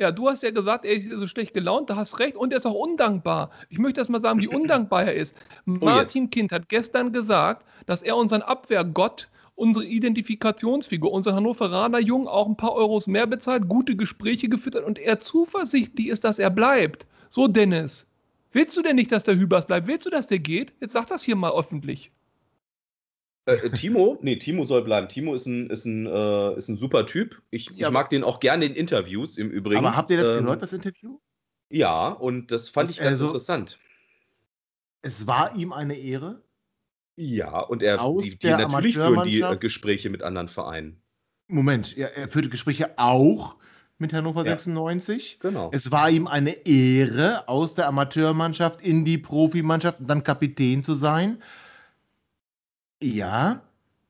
Ja, 0.02 0.10
du 0.10 0.28
hast 0.28 0.42
ja 0.42 0.50
gesagt, 0.50 0.84
er 0.84 0.96
ist 0.96 1.10
so 1.10 1.28
schlecht 1.28 1.54
gelaunt, 1.54 1.88
da 1.88 1.94
hast 1.94 2.18
recht 2.18 2.34
und 2.34 2.52
er 2.52 2.56
ist 2.56 2.66
auch 2.66 2.74
undankbar. 2.74 3.52
Ich 3.68 3.78
möchte 3.78 4.00
erst 4.00 4.10
mal 4.10 4.20
sagen, 4.20 4.40
wie 4.40 4.48
undankbar 4.48 5.04
er 5.04 5.14
ist. 5.14 5.36
Martin 5.64 6.28
Kind 6.28 6.50
hat 6.50 6.68
gestern 6.68 7.12
gesagt, 7.12 7.64
dass 7.86 8.02
er 8.02 8.16
unseren 8.16 8.42
Abwehrgott 8.42 9.28
unsere 9.54 9.84
Identifikationsfigur, 9.84 11.12
unser 11.12 11.36
Hannoveraner 11.36 12.00
Jung 12.00 12.26
auch 12.26 12.48
ein 12.48 12.56
paar 12.56 12.72
Euros 12.72 13.06
mehr 13.06 13.28
bezahlt, 13.28 13.68
gute 13.68 13.94
Gespräche 13.94 14.48
geführt 14.48 14.74
hat 14.74 14.82
und 14.82 14.98
er 14.98 15.20
zuversichtlich 15.20 16.08
ist, 16.08 16.24
dass 16.24 16.40
er 16.40 16.50
bleibt. 16.50 17.06
So, 17.28 17.46
Dennis. 17.46 18.08
Willst 18.50 18.76
du 18.76 18.82
denn 18.82 18.96
nicht, 18.96 19.12
dass 19.12 19.22
der 19.22 19.36
Hübers 19.36 19.66
bleibt? 19.66 19.86
Willst 19.86 20.04
du, 20.04 20.10
dass 20.10 20.26
der 20.26 20.40
geht? 20.40 20.72
Jetzt 20.80 20.94
sag 20.94 21.06
das 21.06 21.22
hier 21.22 21.36
mal 21.36 21.52
öffentlich. 21.52 22.10
Äh, 23.46 23.54
äh, 23.54 23.70
Timo? 23.70 24.18
Nee, 24.22 24.36
Timo 24.36 24.64
soll 24.64 24.82
bleiben. 24.82 25.08
Timo 25.08 25.34
ist 25.34 25.46
ein, 25.46 25.70
ist 25.70 25.84
ein, 25.84 26.06
äh, 26.06 26.56
ist 26.56 26.68
ein 26.68 26.76
super 26.76 27.06
Typ. 27.06 27.42
Ich, 27.50 27.70
ja, 27.70 27.88
ich 27.88 27.92
mag 27.92 28.10
den 28.10 28.24
auch 28.24 28.40
gerne 28.40 28.64
in 28.64 28.74
Interviews 28.74 29.38
im 29.38 29.50
Übrigen. 29.50 29.78
Aber 29.78 29.96
habt 29.96 30.10
ihr 30.10 30.18
das 30.18 30.32
ähm, 30.32 30.44
gehört, 30.44 30.62
das 30.62 30.72
Interview? 30.72 31.18
Ja, 31.68 32.08
und 32.08 32.52
das 32.52 32.68
fand 32.68 32.88
das, 32.88 32.96
ich 32.96 33.02
ganz 33.02 33.12
also, 33.12 33.26
interessant. 33.26 33.78
Es 35.02 35.26
war 35.26 35.56
ihm 35.56 35.72
eine 35.72 35.94
Ehre. 35.94 36.42
Ja, 37.16 37.60
und 37.60 37.82
er 37.82 37.98
die, 38.20 38.38
die 38.38 38.48
natürlich 38.48 38.96
führen 38.96 39.24
die 39.24 39.40
äh, 39.40 39.56
Gespräche 39.56 40.08
mit 40.08 40.22
anderen 40.22 40.48
Vereinen. 40.48 41.02
Moment, 41.48 41.96
ja, 41.96 42.06
er 42.06 42.28
führte 42.28 42.48
Gespräche 42.48 42.98
auch 42.98 43.56
mit 43.98 44.12
Hannover 44.12 44.44
ja, 44.44 44.52
96. 44.52 45.38
Genau. 45.40 45.70
Es 45.72 45.90
war 45.90 46.08
ihm 46.10 46.26
eine 46.26 46.66
Ehre, 46.66 47.48
aus 47.48 47.74
der 47.74 47.86
Amateurmannschaft 47.88 48.80
in 48.80 49.04
die 49.04 49.18
Profimannschaft 49.18 50.00
und 50.00 50.08
dann 50.08 50.24
Kapitän 50.24 50.82
zu 50.82 50.94
sein. 50.94 51.42
Ja, 53.02 53.62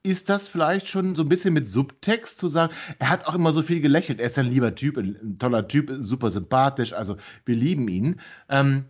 ist 0.03 0.29
das 0.29 0.49
vielleicht 0.49 0.89
schon 0.89 1.15
so 1.15 1.23
ein 1.23 1.29
bisschen 1.29 1.55
mit 1.55 1.69
Subtext 1.69 2.37
zu 2.37 2.49
sagen? 2.49 2.75
Er 2.99 3.09
hat 3.09 3.27
auch 3.27 3.35
immer 3.35 3.53
so 3.53 3.63
viel 3.63 3.81
gelächelt. 3.81 4.21
Er 4.21 4.27
ist 4.27 4.39
ein 4.39 4.51
lieber 4.51 4.75
Typ, 4.75 4.99
ein 4.99 5.39
toller 5.39 5.67
Typ, 5.69 5.93
super 6.01 6.31
sympathisch. 6.31 6.93
Also 6.93 7.17
wir 7.45 7.55
lieben 7.55 7.89
ihn. 7.89 8.21
Ähm, 8.49 8.85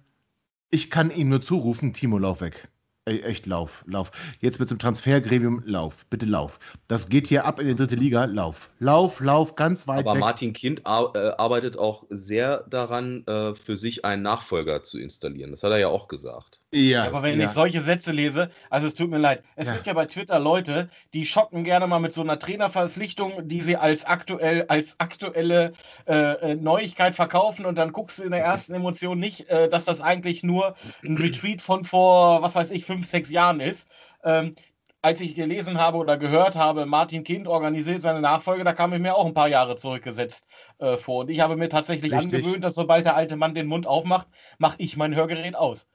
ich 0.71 0.91
kann 0.91 1.11
ihm 1.11 1.29
nur 1.29 1.43
zurufen, 1.43 1.93
Timo, 1.93 2.19
lauf 2.19 2.41
weg. 2.41 2.69
Echt, 3.05 3.47
lauf, 3.47 3.85
lauf. 3.87 4.13
Jetzt 4.41 4.61
mit 4.61 4.69
zum 4.69 4.79
Transfergremium, 4.79 5.63
lauf, 5.67 6.07
bitte 6.07 6.25
lauf. 6.25 6.61
Das 6.87 7.09
geht 7.09 7.27
hier 7.27 7.45
ab 7.45 7.61
in 7.61 7.67
die 7.67 7.75
dritte 7.75 7.97
Liga, 7.97 8.25
lauf. 8.25 8.71
Lauf, 8.79 9.21
lauf, 9.21 9.57
ganz 9.57 9.89
weit 9.89 10.01
Aber 10.01 10.15
weg. 10.15 10.21
Martin 10.21 10.53
Kind 10.53 10.81
äh, 10.81 10.83
arbeitet 10.85 11.77
auch 11.77 12.05
sehr 12.11 12.65
daran, 12.71 13.27
äh, 13.27 13.55
für 13.55 13.77
sich 13.77 14.05
einen 14.05 14.23
Nachfolger 14.23 14.83
zu 14.85 14.99
installieren. 14.99 15.51
Das 15.51 15.63
hat 15.63 15.73
er 15.73 15.79
ja 15.79 15.89
auch 15.89 16.09
gesagt. 16.09 16.62
Ja, 16.75 17.05
aber 17.05 17.21
wenn 17.21 17.39
ja. 17.39 17.45
ich 17.45 17.51
solche 17.51 17.83
Sätze 17.83 18.13
lese, 18.13 18.51
also 18.71 18.87
es 18.87 18.95
tut 18.95 19.11
mir 19.11 19.19
leid, 19.19 19.43
es 19.57 19.69
ja. 19.69 19.75
gibt 19.75 19.87
ja 19.87 19.93
bei 19.93 20.07
Twitter 20.07 20.39
Leute, 20.39 20.89
die 21.13 21.27
schocken 21.27 21.65
gerne 21.65 21.87
mal 21.87 21.99
mit 21.99 22.15
so 22.15 22.23
einer 22.23 22.39
Trainerverpflichtung, 22.39 23.47
die 23.47 23.61
sie 23.61 23.77
als 23.77 24.07
aktuell 24.07 24.65
als 24.69 24.99
aktuelle 24.99 25.75
äh, 26.07 26.15
äh, 26.15 26.55
Neuigkeit 26.55 27.15
verkaufen 27.15 27.67
und 27.67 27.77
dann 27.77 27.93
guckst 27.93 28.19
du 28.19 28.23
in 28.25 28.31
der 28.31 28.41
ersten 28.41 28.73
Emotion 28.73 29.19
nicht, 29.19 29.51
äh, 29.51 29.69
dass 29.69 29.85
das 29.85 30.01
eigentlich 30.01 30.45
nur 30.45 30.75
ein 31.05 31.19
Retweet 31.19 31.61
von 31.61 31.85
vor, 31.85 32.41
was 32.41 32.55
weiß 32.55 32.71
ich, 32.71 32.87
fünf, 32.87 33.07
sechs 33.07 33.31
Jahren 33.31 33.61
ist. 33.61 33.87
Ähm, 34.25 34.55
als 35.03 35.21
ich 35.21 35.35
gelesen 35.35 35.79
habe 35.79 35.99
oder 35.99 36.17
gehört 36.17 36.57
habe, 36.57 36.87
Martin 36.87 37.25
Kind 37.25 37.49
organisiert 37.49 38.01
seine 38.01 38.21
Nachfolge, 38.21 38.65
da 38.65 38.73
kam 38.73 38.93
ich 38.95 39.01
mir 39.01 39.17
auch 39.17 39.27
ein 39.27 39.35
paar 39.35 39.49
Jahre 39.49 39.77
zurückgesetzt 39.77 40.47
äh, 40.79 40.97
vor. 40.97 41.23
Und 41.23 41.31
ich 41.31 41.41
habe 41.41 41.57
mir 41.57 41.69
tatsächlich 41.69 42.13
Richtig. 42.13 42.33
angewöhnt, 42.35 42.65
dass 42.65 42.77
sobald 42.77 43.05
der 43.05 43.17
alte 43.17 43.37
Mann 43.37 43.55
den 43.55 43.67
Mund 43.67 43.87
aufmacht, 43.87 44.29
mache 44.59 44.77
ich 44.79 44.97
mein 44.97 45.15
Hörgerät 45.15 45.57
aus. 45.57 45.89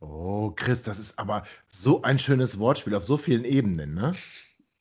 Oh, 0.00 0.52
Chris, 0.54 0.82
das 0.82 0.98
ist 0.98 1.18
aber 1.18 1.44
so 1.68 2.02
ein 2.02 2.18
schönes 2.18 2.58
Wortspiel 2.58 2.94
auf 2.94 3.04
so 3.04 3.16
vielen 3.16 3.44
Ebenen, 3.44 3.94
ne? 3.94 4.12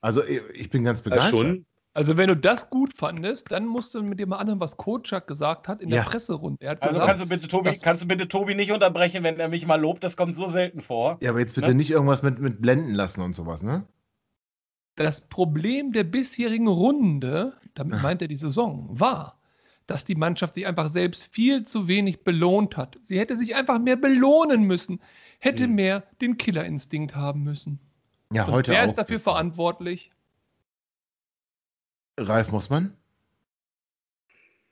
Also 0.01 0.23
ich 0.23 0.69
bin 0.69 0.84
ganz 0.84 1.01
begeistert. 1.01 1.34
Ja, 1.34 1.39
schon. 1.39 1.65
Also 1.93 2.15
wenn 2.15 2.27
du 2.27 2.38
das 2.38 2.69
gut 2.69 2.93
fandest, 2.93 3.51
dann 3.51 3.65
musst 3.65 3.95
du 3.95 4.03
mit 4.03 4.19
dir 4.19 4.27
mal 4.27 4.38
anhören, 4.38 4.60
was 4.60 4.77
Kocak 4.77 5.25
gesagt 5.25 5.67
hat 5.67 5.82
in 5.82 5.89
ja. 5.89 6.03
der 6.03 6.03
Presserunde. 6.03 6.69
also 6.69 6.99
gesagt, 6.99 7.08
kannst 7.08 7.23
du 7.23 7.25
bitte 7.27 7.47
Tobi, 7.47 7.80
kannst 7.82 8.03
du 8.03 8.08
bitte 8.08 8.27
Tobi 8.27 8.53
nicht 8.53 8.71
unterbrechen, 8.71 9.23
wenn 9.23 9.39
er 9.39 9.49
mich 9.49 9.65
mal 9.65 9.82
lobt, 9.82 10.03
das 10.03 10.15
kommt 10.15 10.36
so 10.36 10.47
selten 10.47 10.82
vor. 10.82 11.17
Ja, 11.21 11.32
aber 11.32 11.39
jetzt 11.39 11.56
bitte 11.56 11.69
ne? 11.69 11.73
nicht 11.73 11.89
irgendwas 11.89 12.21
mit, 12.21 12.38
mit 12.38 12.62
blenden 12.62 12.93
lassen 12.93 13.21
und 13.21 13.34
sowas, 13.34 13.63
ne? 13.63 13.88
Das 14.95 15.21
Problem 15.21 15.91
der 15.91 16.03
bisherigen 16.03 16.67
Runde, 16.67 17.53
damit 17.73 18.01
meint 18.03 18.21
er 18.21 18.27
die 18.27 18.38
Saison, 18.38 18.88
war, 18.91 19.39
dass 19.88 20.06
die 20.06 20.15
Mannschaft 20.15 20.54
sich 20.54 20.67
einfach 20.67 20.89
selbst 20.89 21.34
viel 21.34 21.63
zu 21.63 21.88
wenig 21.88 22.23
belohnt 22.23 22.78
hat. 22.78 23.00
Sie 23.04 23.17
hätte 23.17 23.38
sich 23.38 23.56
einfach 23.56 23.80
mehr 23.80 23.95
belohnen 23.95 24.63
müssen, 24.63 25.02
hätte 25.39 25.67
mhm. 25.67 25.76
mehr 25.76 26.04
den 26.21 26.38
Killerinstinkt 26.38 27.15
haben 27.15 27.43
müssen. 27.43 27.80
Ja, 28.32 28.45
Und 28.45 28.52
heute 28.52 28.71
wer 28.73 28.84
ist 28.84 28.95
dafür 28.95 29.19
verantwortlich? 29.19 30.12
Ralf 32.19 32.52
Mossmann? 32.52 32.93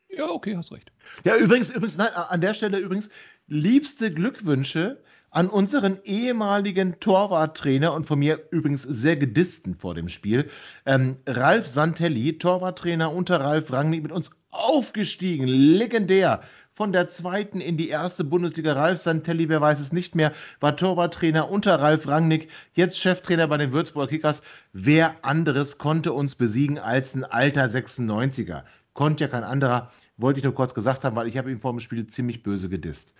Ja, 0.09 0.29
okay, 0.29 0.55
hast 0.55 0.71
recht. 0.71 0.91
Ja, 1.23 1.37
übrigens, 1.37 1.69
übrigens, 1.69 1.97
nein, 1.97 2.13
an 2.13 2.41
der 2.41 2.53
Stelle 2.53 2.79
übrigens, 2.79 3.09
liebste 3.47 4.13
Glückwünsche 4.13 5.03
an 5.35 5.49
unseren 5.49 5.99
ehemaligen 6.05 7.01
Torwarttrainer 7.01 7.93
und 7.93 8.05
von 8.05 8.17
mir 8.17 8.39
übrigens 8.51 8.83
sehr 8.83 9.17
gedissten 9.17 9.75
vor 9.75 9.93
dem 9.93 10.07
Spiel, 10.07 10.49
ähm, 10.85 11.17
Ralf 11.27 11.67
Santelli, 11.67 12.37
Torwarttrainer 12.37 13.11
unter 13.11 13.41
Ralf 13.41 13.73
Rangnick, 13.73 14.01
mit 14.01 14.13
uns 14.13 14.31
aufgestiegen, 14.49 15.45
legendär. 15.45 16.41
Von 16.73 16.93
der 16.93 17.09
zweiten 17.09 17.59
in 17.59 17.75
die 17.75 17.89
erste 17.89 18.23
Bundesliga. 18.23 18.73
Ralf 18.73 19.01
Santelli, 19.01 19.49
wer 19.49 19.59
weiß 19.59 19.81
es 19.81 19.91
nicht 19.91 20.15
mehr, 20.15 20.31
war 20.61 20.77
Torwarttrainer 20.77 21.49
unter 21.49 21.81
Ralf 21.81 22.07
Rangnick, 22.07 22.49
jetzt 22.73 22.97
Cheftrainer 22.99 23.47
bei 23.47 23.57
den 23.57 23.73
Würzburger 23.73 24.07
Kickers. 24.07 24.41
Wer 24.71 25.15
anderes 25.21 25.77
konnte 25.77 26.13
uns 26.13 26.35
besiegen 26.35 26.79
als 26.79 27.13
ein 27.13 27.25
alter 27.25 27.65
96er? 27.65 28.63
Konnte 28.93 29.25
ja 29.25 29.29
kein 29.29 29.43
anderer. 29.43 29.91
Wollte 30.15 30.39
ich 30.39 30.45
nur 30.45 30.55
kurz 30.55 30.73
gesagt 30.73 31.03
haben, 31.03 31.17
weil 31.17 31.27
ich 31.27 31.37
habe 31.37 31.51
ihn 31.51 31.59
vor 31.59 31.71
dem 31.71 31.81
Spiel 31.81 32.07
ziemlich 32.07 32.41
böse 32.41 32.69
gedisst. 32.69 33.13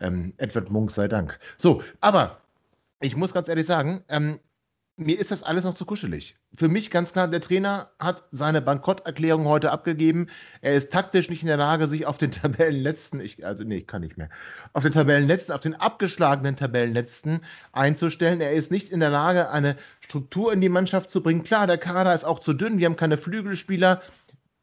Ähm, 0.00 0.34
Edward 0.36 0.70
Munk 0.70 0.90
sei 0.90 1.08
Dank. 1.08 1.38
So, 1.56 1.82
aber 2.00 2.40
ich 3.00 3.16
muss 3.16 3.34
ganz 3.34 3.48
ehrlich 3.48 3.66
sagen, 3.66 4.02
ähm, 4.08 4.40
mir 4.98 5.18
ist 5.18 5.30
das 5.30 5.44
alles 5.44 5.64
noch 5.64 5.74
zu 5.74 5.86
kuschelig. 5.86 6.36
Für 6.56 6.68
mich 6.68 6.90
ganz 6.90 7.12
klar, 7.12 7.28
der 7.28 7.40
Trainer 7.40 7.90
hat 8.00 8.24
seine 8.32 8.60
Bankrotterklärung 8.60 9.46
heute 9.46 9.70
abgegeben. 9.70 10.26
Er 10.60 10.74
ist 10.74 10.92
taktisch 10.92 11.30
nicht 11.30 11.42
in 11.42 11.46
der 11.46 11.56
Lage, 11.56 11.86
sich 11.86 12.04
auf 12.04 12.18
den 12.18 12.30
Tabellenletzten, 12.32 13.20
ich, 13.20 13.46
also 13.46 13.62
nee, 13.62 13.78
ich 13.78 13.86
kann 13.86 14.02
nicht 14.02 14.18
mehr, 14.18 14.28
auf 14.72 14.82
den 14.82 14.92
Tabellenletzten, 14.92 15.54
auf 15.54 15.60
den 15.60 15.76
abgeschlagenen 15.76 16.56
Tabellenletzten 16.56 17.42
einzustellen. 17.72 18.40
Er 18.40 18.52
ist 18.52 18.72
nicht 18.72 18.90
in 18.90 18.98
der 18.98 19.10
Lage, 19.10 19.50
eine 19.50 19.76
Struktur 20.00 20.52
in 20.52 20.60
die 20.60 20.68
Mannschaft 20.68 21.10
zu 21.10 21.22
bringen. 21.22 21.44
Klar, 21.44 21.68
der 21.68 21.78
Kader 21.78 22.12
ist 22.12 22.24
auch 22.24 22.40
zu 22.40 22.52
dünn, 22.52 22.78
wir 22.78 22.86
haben 22.86 22.96
keine 22.96 23.18
Flügelspieler, 23.18 24.02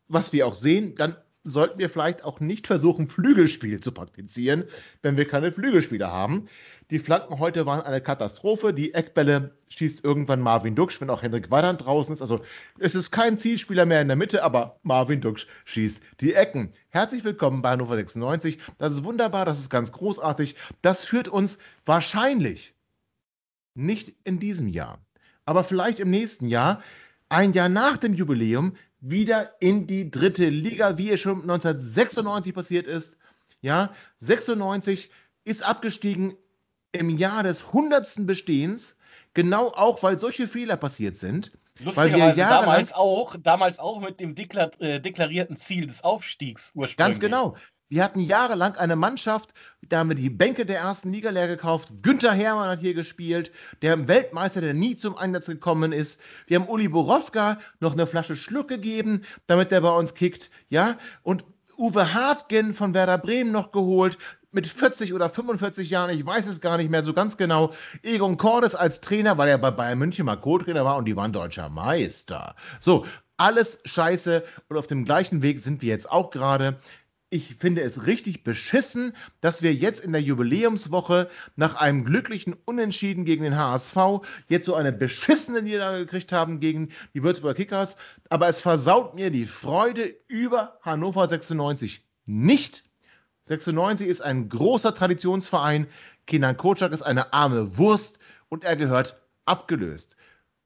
was 0.09 0.33
wir 0.33 0.47
auch 0.47 0.55
sehen. 0.55 0.95
Dann 0.95 1.15
sollten 1.45 1.79
wir 1.79 1.89
vielleicht 1.89 2.23
auch 2.23 2.39
nicht 2.39 2.67
versuchen, 2.67 3.07
Flügelspiel 3.07 3.79
zu 3.79 3.91
praktizieren, 3.91 4.65
wenn 5.01 5.15
wir 5.15 5.27
keine 5.27 5.51
Flügelspieler 5.51 6.11
haben. 6.11 6.49
Die 6.91 6.99
Flanken 6.99 7.39
heute 7.39 7.65
waren 7.65 7.81
eine 7.81 8.01
Katastrophe. 8.01 8.73
Die 8.73 8.93
Eckbälle 8.93 9.55
schießt 9.69 10.03
irgendwann 10.03 10.41
Marvin 10.41 10.75
Duksch, 10.75 10.99
wenn 11.01 11.09
auch 11.09 11.21
Henrik 11.21 11.49
Weidand 11.51 11.85
draußen 11.85 12.13
ist. 12.13 12.21
Also 12.21 12.43
es 12.79 12.95
ist 12.95 13.11
kein 13.11 13.37
Zielspieler 13.37 13.85
mehr 13.85 14.01
in 14.01 14.07
der 14.07 14.17
Mitte, 14.17 14.43
aber 14.43 14.79
Marvin 14.83 15.21
Duksch 15.21 15.47
schießt 15.65 16.01
die 16.19 16.33
Ecken. 16.33 16.73
Herzlich 16.89 17.23
willkommen 17.23 17.61
bei 17.61 17.69
Hannover 17.69 17.95
96. 17.95 18.59
Das 18.77 18.93
ist 18.93 19.03
wunderbar, 19.03 19.45
das 19.45 19.59
ist 19.59 19.69
ganz 19.69 19.91
großartig. 19.91 20.55
Das 20.81 21.05
führt 21.05 21.27
uns 21.27 21.57
wahrscheinlich 21.85 22.73
nicht 23.75 24.13
in 24.23 24.39
diesem 24.39 24.67
Jahr, 24.67 24.99
aber 25.45 25.63
vielleicht 25.63 25.99
im 25.99 26.09
nächsten 26.09 26.47
Jahr, 26.47 26.81
ein 27.29 27.53
Jahr 27.53 27.69
nach 27.69 27.97
dem 27.97 28.13
Jubiläum, 28.13 28.77
wieder 29.07 29.51
in 29.59 29.85
die 29.85 30.09
dritte 30.09 30.49
Liga, 30.49 30.97
wie 30.97 31.11
es 31.11 31.21
schon 31.21 31.41
1996 31.41 32.53
passiert 32.53 32.87
ist. 32.87 33.17
Ja, 33.61 33.93
96 34.17 35.09
ist 35.43 35.63
abgestiegen 35.63 36.35
im 36.91 37.09
Jahr 37.09 37.43
des 37.43 37.65
100. 37.67 38.25
Bestehens, 38.25 38.95
genau 39.33 39.67
auch, 39.67 40.01
weil 40.01 40.17
solche 40.17 40.47
Fehler 40.47 40.77
passiert 40.77 41.15
sind. 41.15 41.51
Lustigerweise 41.79 42.41
damals 42.41 42.93
auch, 42.93 43.35
damals 43.37 43.79
auch 43.79 43.99
mit 43.99 44.19
dem 44.19 44.33
deklar 44.33 44.71
äh, 44.79 44.99
deklarierten 44.99 45.57
Ziel 45.57 45.87
des 45.87 46.03
Aufstiegs 46.03 46.71
ursprünglich. 46.73 46.97
Ganz 46.97 47.19
genau. 47.19 47.57
Wir 47.87 48.03
hatten 48.03 48.19
jahrelang 48.19 48.75
eine 48.75 48.95
Mannschaft, 48.95 49.53
da 49.87 49.99
haben 49.99 50.09
wir 50.09 50.15
die 50.15 50.31
Bänke 50.31 50.65
der 50.65 50.79
ersten 50.79 51.11
Liga 51.11 51.29
leer 51.29 51.47
gekauft. 51.47 51.89
Günther 52.01 52.33
Hermann 52.33 52.69
hat 52.69 52.79
hier 52.79 52.95
gespielt, 52.95 53.51
der 53.83 54.07
Weltmeister, 54.07 54.61
der 54.61 54.73
nie 54.73 54.95
zum 54.95 55.15
Einsatz 55.15 55.45
gekommen 55.45 55.91
ist. 55.91 56.19
Wir 56.47 56.59
haben 56.59 56.67
Uli 56.67 56.87
Borowka 56.87 57.59
noch 57.79 57.93
eine 57.93 58.07
Flasche 58.07 58.35
Schluck 58.35 58.69
gegeben, 58.69 59.23
damit 59.45 59.71
der 59.71 59.81
bei 59.81 59.95
uns 59.95 60.15
kickt. 60.15 60.49
Ja, 60.67 60.97
und 61.21 61.43
Uwe 61.77 62.13
Hartgen 62.13 62.73
von 62.73 62.95
Werder 62.95 63.19
Bremen 63.19 63.51
noch 63.51 63.71
geholt 63.71 64.17
mit 64.51 64.65
40 64.65 65.13
oder 65.13 65.29
45 65.29 65.89
Jahren, 65.89 66.09
ich 66.09 66.25
weiß 66.25 66.47
es 66.47 66.61
gar 66.61 66.77
nicht 66.77 66.89
mehr 66.89 67.03
so 67.03 67.13
ganz 67.13 67.37
genau, 67.37 67.73
Egon 68.01 68.37
Cordes 68.37 68.73
als 68.73 69.01
Trainer, 69.01 69.37
weil 69.37 69.49
er 69.49 69.57
bei 69.57 69.69
Bayern 69.69 69.99
München 69.99 70.25
mal 70.25 70.37
Co-Trainer 70.37 70.85
war 70.85 70.95
und 70.95 71.05
die 71.05 71.15
waren 71.15 71.33
deutscher 71.33 71.69
Meister. 71.69 72.55
So, 72.79 73.05
alles 73.37 73.79
scheiße 73.83 74.43
und 74.69 74.77
auf 74.77 74.87
dem 74.87 75.03
gleichen 75.03 75.41
Weg 75.41 75.61
sind 75.61 75.81
wir 75.81 75.89
jetzt 75.89 76.09
auch 76.09 76.31
gerade. 76.31 76.79
Ich 77.29 77.55
finde 77.55 77.81
es 77.81 78.05
richtig 78.05 78.43
beschissen, 78.43 79.15
dass 79.41 79.63
wir 79.63 79.73
jetzt 79.73 80.05
in 80.05 80.11
der 80.11 80.21
Jubiläumswoche 80.21 81.29
nach 81.55 81.75
einem 81.75 82.05
glücklichen 82.05 82.55
Unentschieden 82.65 83.25
gegen 83.25 83.43
den 83.43 83.57
HSV 83.57 83.97
jetzt 84.47 84.65
so 84.65 84.75
eine 84.75 84.93
beschissene 84.93 85.63
Niederlage 85.63 86.05
gekriegt 86.05 86.31
haben 86.31 86.59
gegen 86.59 86.91
die 87.13 87.23
Würzburger 87.23 87.55
Kickers. 87.55 87.97
Aber 88.29 88.47
es 88.47 88.61
versaut 88.61 89.15
mir 89.15 89.31
die 89.31 89.47
Freude 89.47 90.15
über 90.27 90.79
Hannover 90.81 91.27
96 91.27 92.05
nicht. 92.25 92.85
96 93.43 94.07
ist 94.07 94.21
ein 94.21 94.47
großer 94.47 94.93
Traditionsverein. 94.93 95.87
Kenan 96.27 96.57
Kocak 96.57 96.91
ist 96.91 97.01
eine 97.01 97.33
arme 97.33 97.77
Wurst 97.77 98.19
und 98.49 98.63
er 98.63 98.75
gehört 98.75 99.19
abgelöst. 99.45 100.15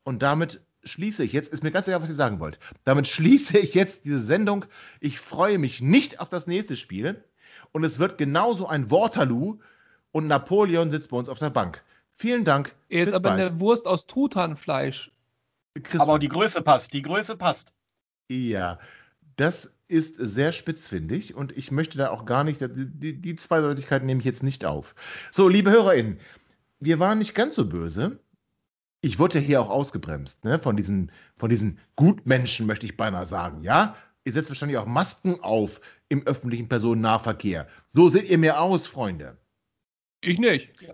Und 0.04 0.24
damit 0.24 0.62
schließe 0.84 1.24
ich 1.24 1.34
jetzt, 1.34 1.52
ist 1.52 1.63
mir 1.63 1.72
ganz 1.72 1.88
egal, 1.88 2.02
was 2.02 2.10
ihr 2.10 2.15
sagen 2.15 2.39
wollt. 2.39 2.60
Damit 2.84 3.08
schließe 3.10 3.58
ich 3.58 3.74
jetzt 3.74 4.06
diese 4.06 4.22
Sendung. 4.22 4.65
Ich 5.00 5.20
freue 5.20 5.58
mich 5.58 5.82
nicht 5.82 6.20
auf 6.20 6.30
das 6.30 6.48
nächste 6.48 6.76
Spiel. 6.76 7.24
Und 7.72 7.84
es 7.84 8.00
wird 8.00 8.18
genauso 8.18 8.68
ein 8.68 8.89
Waterloo 8.89 9.60
und 10.12 10.28
Napoleon 10.28 10.92
sitzt 10.92 11.12
bei 11.12 11.18
uns 11.18 11.30
auf 11.30 11.39
der 11.39 11.52
Bank. 11.52 11.84
Vielen 12.15 12.44
Dank. 12.44 12.76
Er 12.89 13.04
ist 13.04 13.13
aber 13.13 13.30
bald. 13.30 13.42
eine 13.42 13.60
Wurst 13.60 13.88
aus 13.88 14.08
Tutanfleisch. 14.08 15.12
Aber 15.98 16.20
die 16.20 16.28
Größe 16.28 16.62
passt, 16.62 16.94
die 16.94 17.04
Größe 17.04 17.38
passt. 17.38 17.74
Ja, 18.28 18.80
das 19.38 19.74
ist 19.88 20.15
sehr 20.18 20.52
spitzfindig 20.52 21.36
und 21.36 21.56
ich 21.58 21.72
möchte 21.72 21.98
da 21.98 22.10
auch 22.10 22.26
gar 22.26 22.44
nicht, 22.44 22.60
die, 22.62 23.22
die 23.22 23.36
Zweideutigkeit 23.36 24.04
nehme 24.04 24.20
ich 24.20 24.26
jetzt 24.26 24.44
nicht 24.44 24.65
auf. 24.65 24.96
So, 25.32 25.48
liebe 25.48 25.72
HörerInnen, 25.72 26.20
wir 26.80 27.00
waren 27.00 27.20
nicht 27.20 27.36
ganz 27.36 27.56
so 27.56 27.65
böse. 27.65 28.20
Ich 29.02 29.20
wurde 29.20 29.40
ja 29.40 29.46
hier 29.46 29.62
auch 29.62 29.70
ausgebremst, 29.70 30.44
ne, 30.44 30.60
von 30.60 30.76
diesen, 30.76 31.12
von 31.38 31.50
diesen 31.50 31.80
Gutmenschen, 31.96 32.66
möchte 32.66 32.86
ich 32.86 32.98
beinahe 32.98 33.26
sagen, 33.26 33.64
ja? 33.64 33.96
Ihr 34.26 34.34
setzt 34.34 34.50
wahrscheinlich 34.50 34.78
auch 34.78 34.86
Masken 34.86 35.40
auf 35.40 35.80
im 36.10 36.28
öffentlichen 36.28 36.68
Personennahverkehr. 36.68 37.68
So 37.94 38.10
seht 38.10 38.30
ihr 38.30 38.38
mir 38.38 38.60
aus, 38.60 38.86
Freunde. 38.86 39.38
Ich 40.22 40.38
nicht. 40.38 40.82
Ja. 40.82 40.94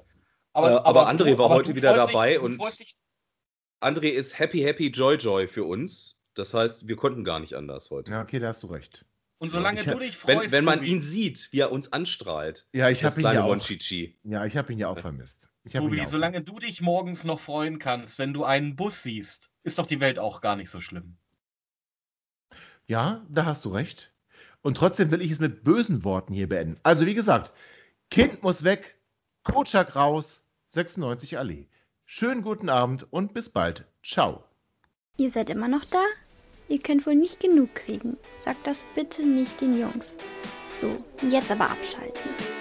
Aber, 0.54 0.68
äh, 0.68 0.74
aber, 0.76 0.86
aber, 0.86 1.10
André 1.10 1.32
du, 1.32 1.38
war 1.38 1.46
aber 1.46 1.56
heute 1.56 1.76
wieder 1.76 1.94
dabei 1.96 2.34
dich, 2.34 2.40
und 2.40 2.62
André 3.82 4.10
ist 4.10 4.38
happy, 4.40 4.62
happy, 4.62 4.88
joy, 4.88 5.16
joy 5.16 5.48
für 5.48 5.64
uns. 5.64 6.22
Das 6.36 6.54
heißt, 6.54 6.88
wir 6.88 6.96
konnten 6.96 7.24
gar 7.24 7.40
nicht 7.40 7.56
anders 7.56 7.90
heute. 7.92 8.12
Ja, 8.12 8.22
okay, 8.22 8.40
da 8.40 8.48
hast 8.48 8.64
du 8.64 8.68
recht. 8.68 9.06
Und 9.38 9.50
solange 9.50 9.82
ich, 9.82 9.86
du 9.86 10.00
dich 10.00 10.16
freust, 10.16 10.44
wenn, 10.44 10.52
wenn 10.52 10.66
man 10.66 10.84
ihn 10.84 11.02
sieht, 11.02 11.50
wie 11.52 11.60
er 11.60 11.72
uns 11.72 11.92
anstrahlt. 11.92 12.68
Ja, 12.74 12.90
ich 12.90 13.04
habe 13.04 13.20
ihn 13.20 13.26
ja 13.26 13.44
auch. 13.44 13.70
Ja, 14.24 14.46
ich 14.46 14.58
habe 14.58 14.72
ihn 14.72 14.80
ja 14.80 14.88
auch 14.88 15.00
vermisst. 15.00 15.45
Tobi, 15.72 16.06
solange 16.06 16.42
du 16.42 16.60
dich 16.60 16.82
morgens 16.82 17.24
noch 17.24 17.40
freuen 17.40 17.80
kannst, 17.80 18.20
wenn 18.20 18.34
du 18.34 18.44
einen 18.44 18.76
Bus 18.76 19.02
siehst, 19.04 19.50
ist 19.64 19.80
doch 19.80 19.88
die 19.88 20.00
Welt 20.00 20.20
auch 20.20 20.42
gar 20.42 20.56
nicht 20.56 20.70
so 20.70 20.80
schlimm. 20.80 21.18
Ja, 22.86 23.26
da 23.30 23.46
hast 23.46 23.66
du 23.66 23.70
recht. 23.70 24.14
Und 24.62 24.78
trotzdem 24.78 25.12
will 25.12 25.22
ich 25.22 25.32
es 25.32 25.40
mit 25.40 25.64
bösen 25.64 26.04
Worten 26.04 26.34
hier 26.34 26.50
beenden. 26.50 26.80
Also 26.84 27.06
wie 27.06 27.14
gesagt, 27.14 27.54
Kind 28.12 28.44
muss 28.44 28.64
weg, 28.64 28.96
Kotschak 29.44 29.96
raus, 29.96 30.42
96 30.70 31.38
Allee. 31.38 31.68
Schönen 32.06 32.44
guten 32.44 32.70
Abend 32.70 33.12
und 33.12 33.34
bis 33.34 33.50
bald. 33.50 33.86
Ciao. 34.04 34.44
Ihr 35.18 35.32
seid 35.32 35.50
immer 35.50 35.68
noch 35.68 35.86
da? 35.86 36.04
Ihr 36.68 36.80
könnt 36.80 37.06
wohl 37.06 37.16
nicht 37.16 37.40
genug 37.40 37.74
kriegen. 37.74 38.18
Sagt 38.36 38.68
das 38.68 38.84
bitte 38.94 39.26
nicht 39.26 39.62
den 39.62 39.76
Jungs. 39.76 40.18
So, 40.70 41.04
jetzt 41.22 41.52
aber 41.52 41.70
abschalten. 41.70 42.55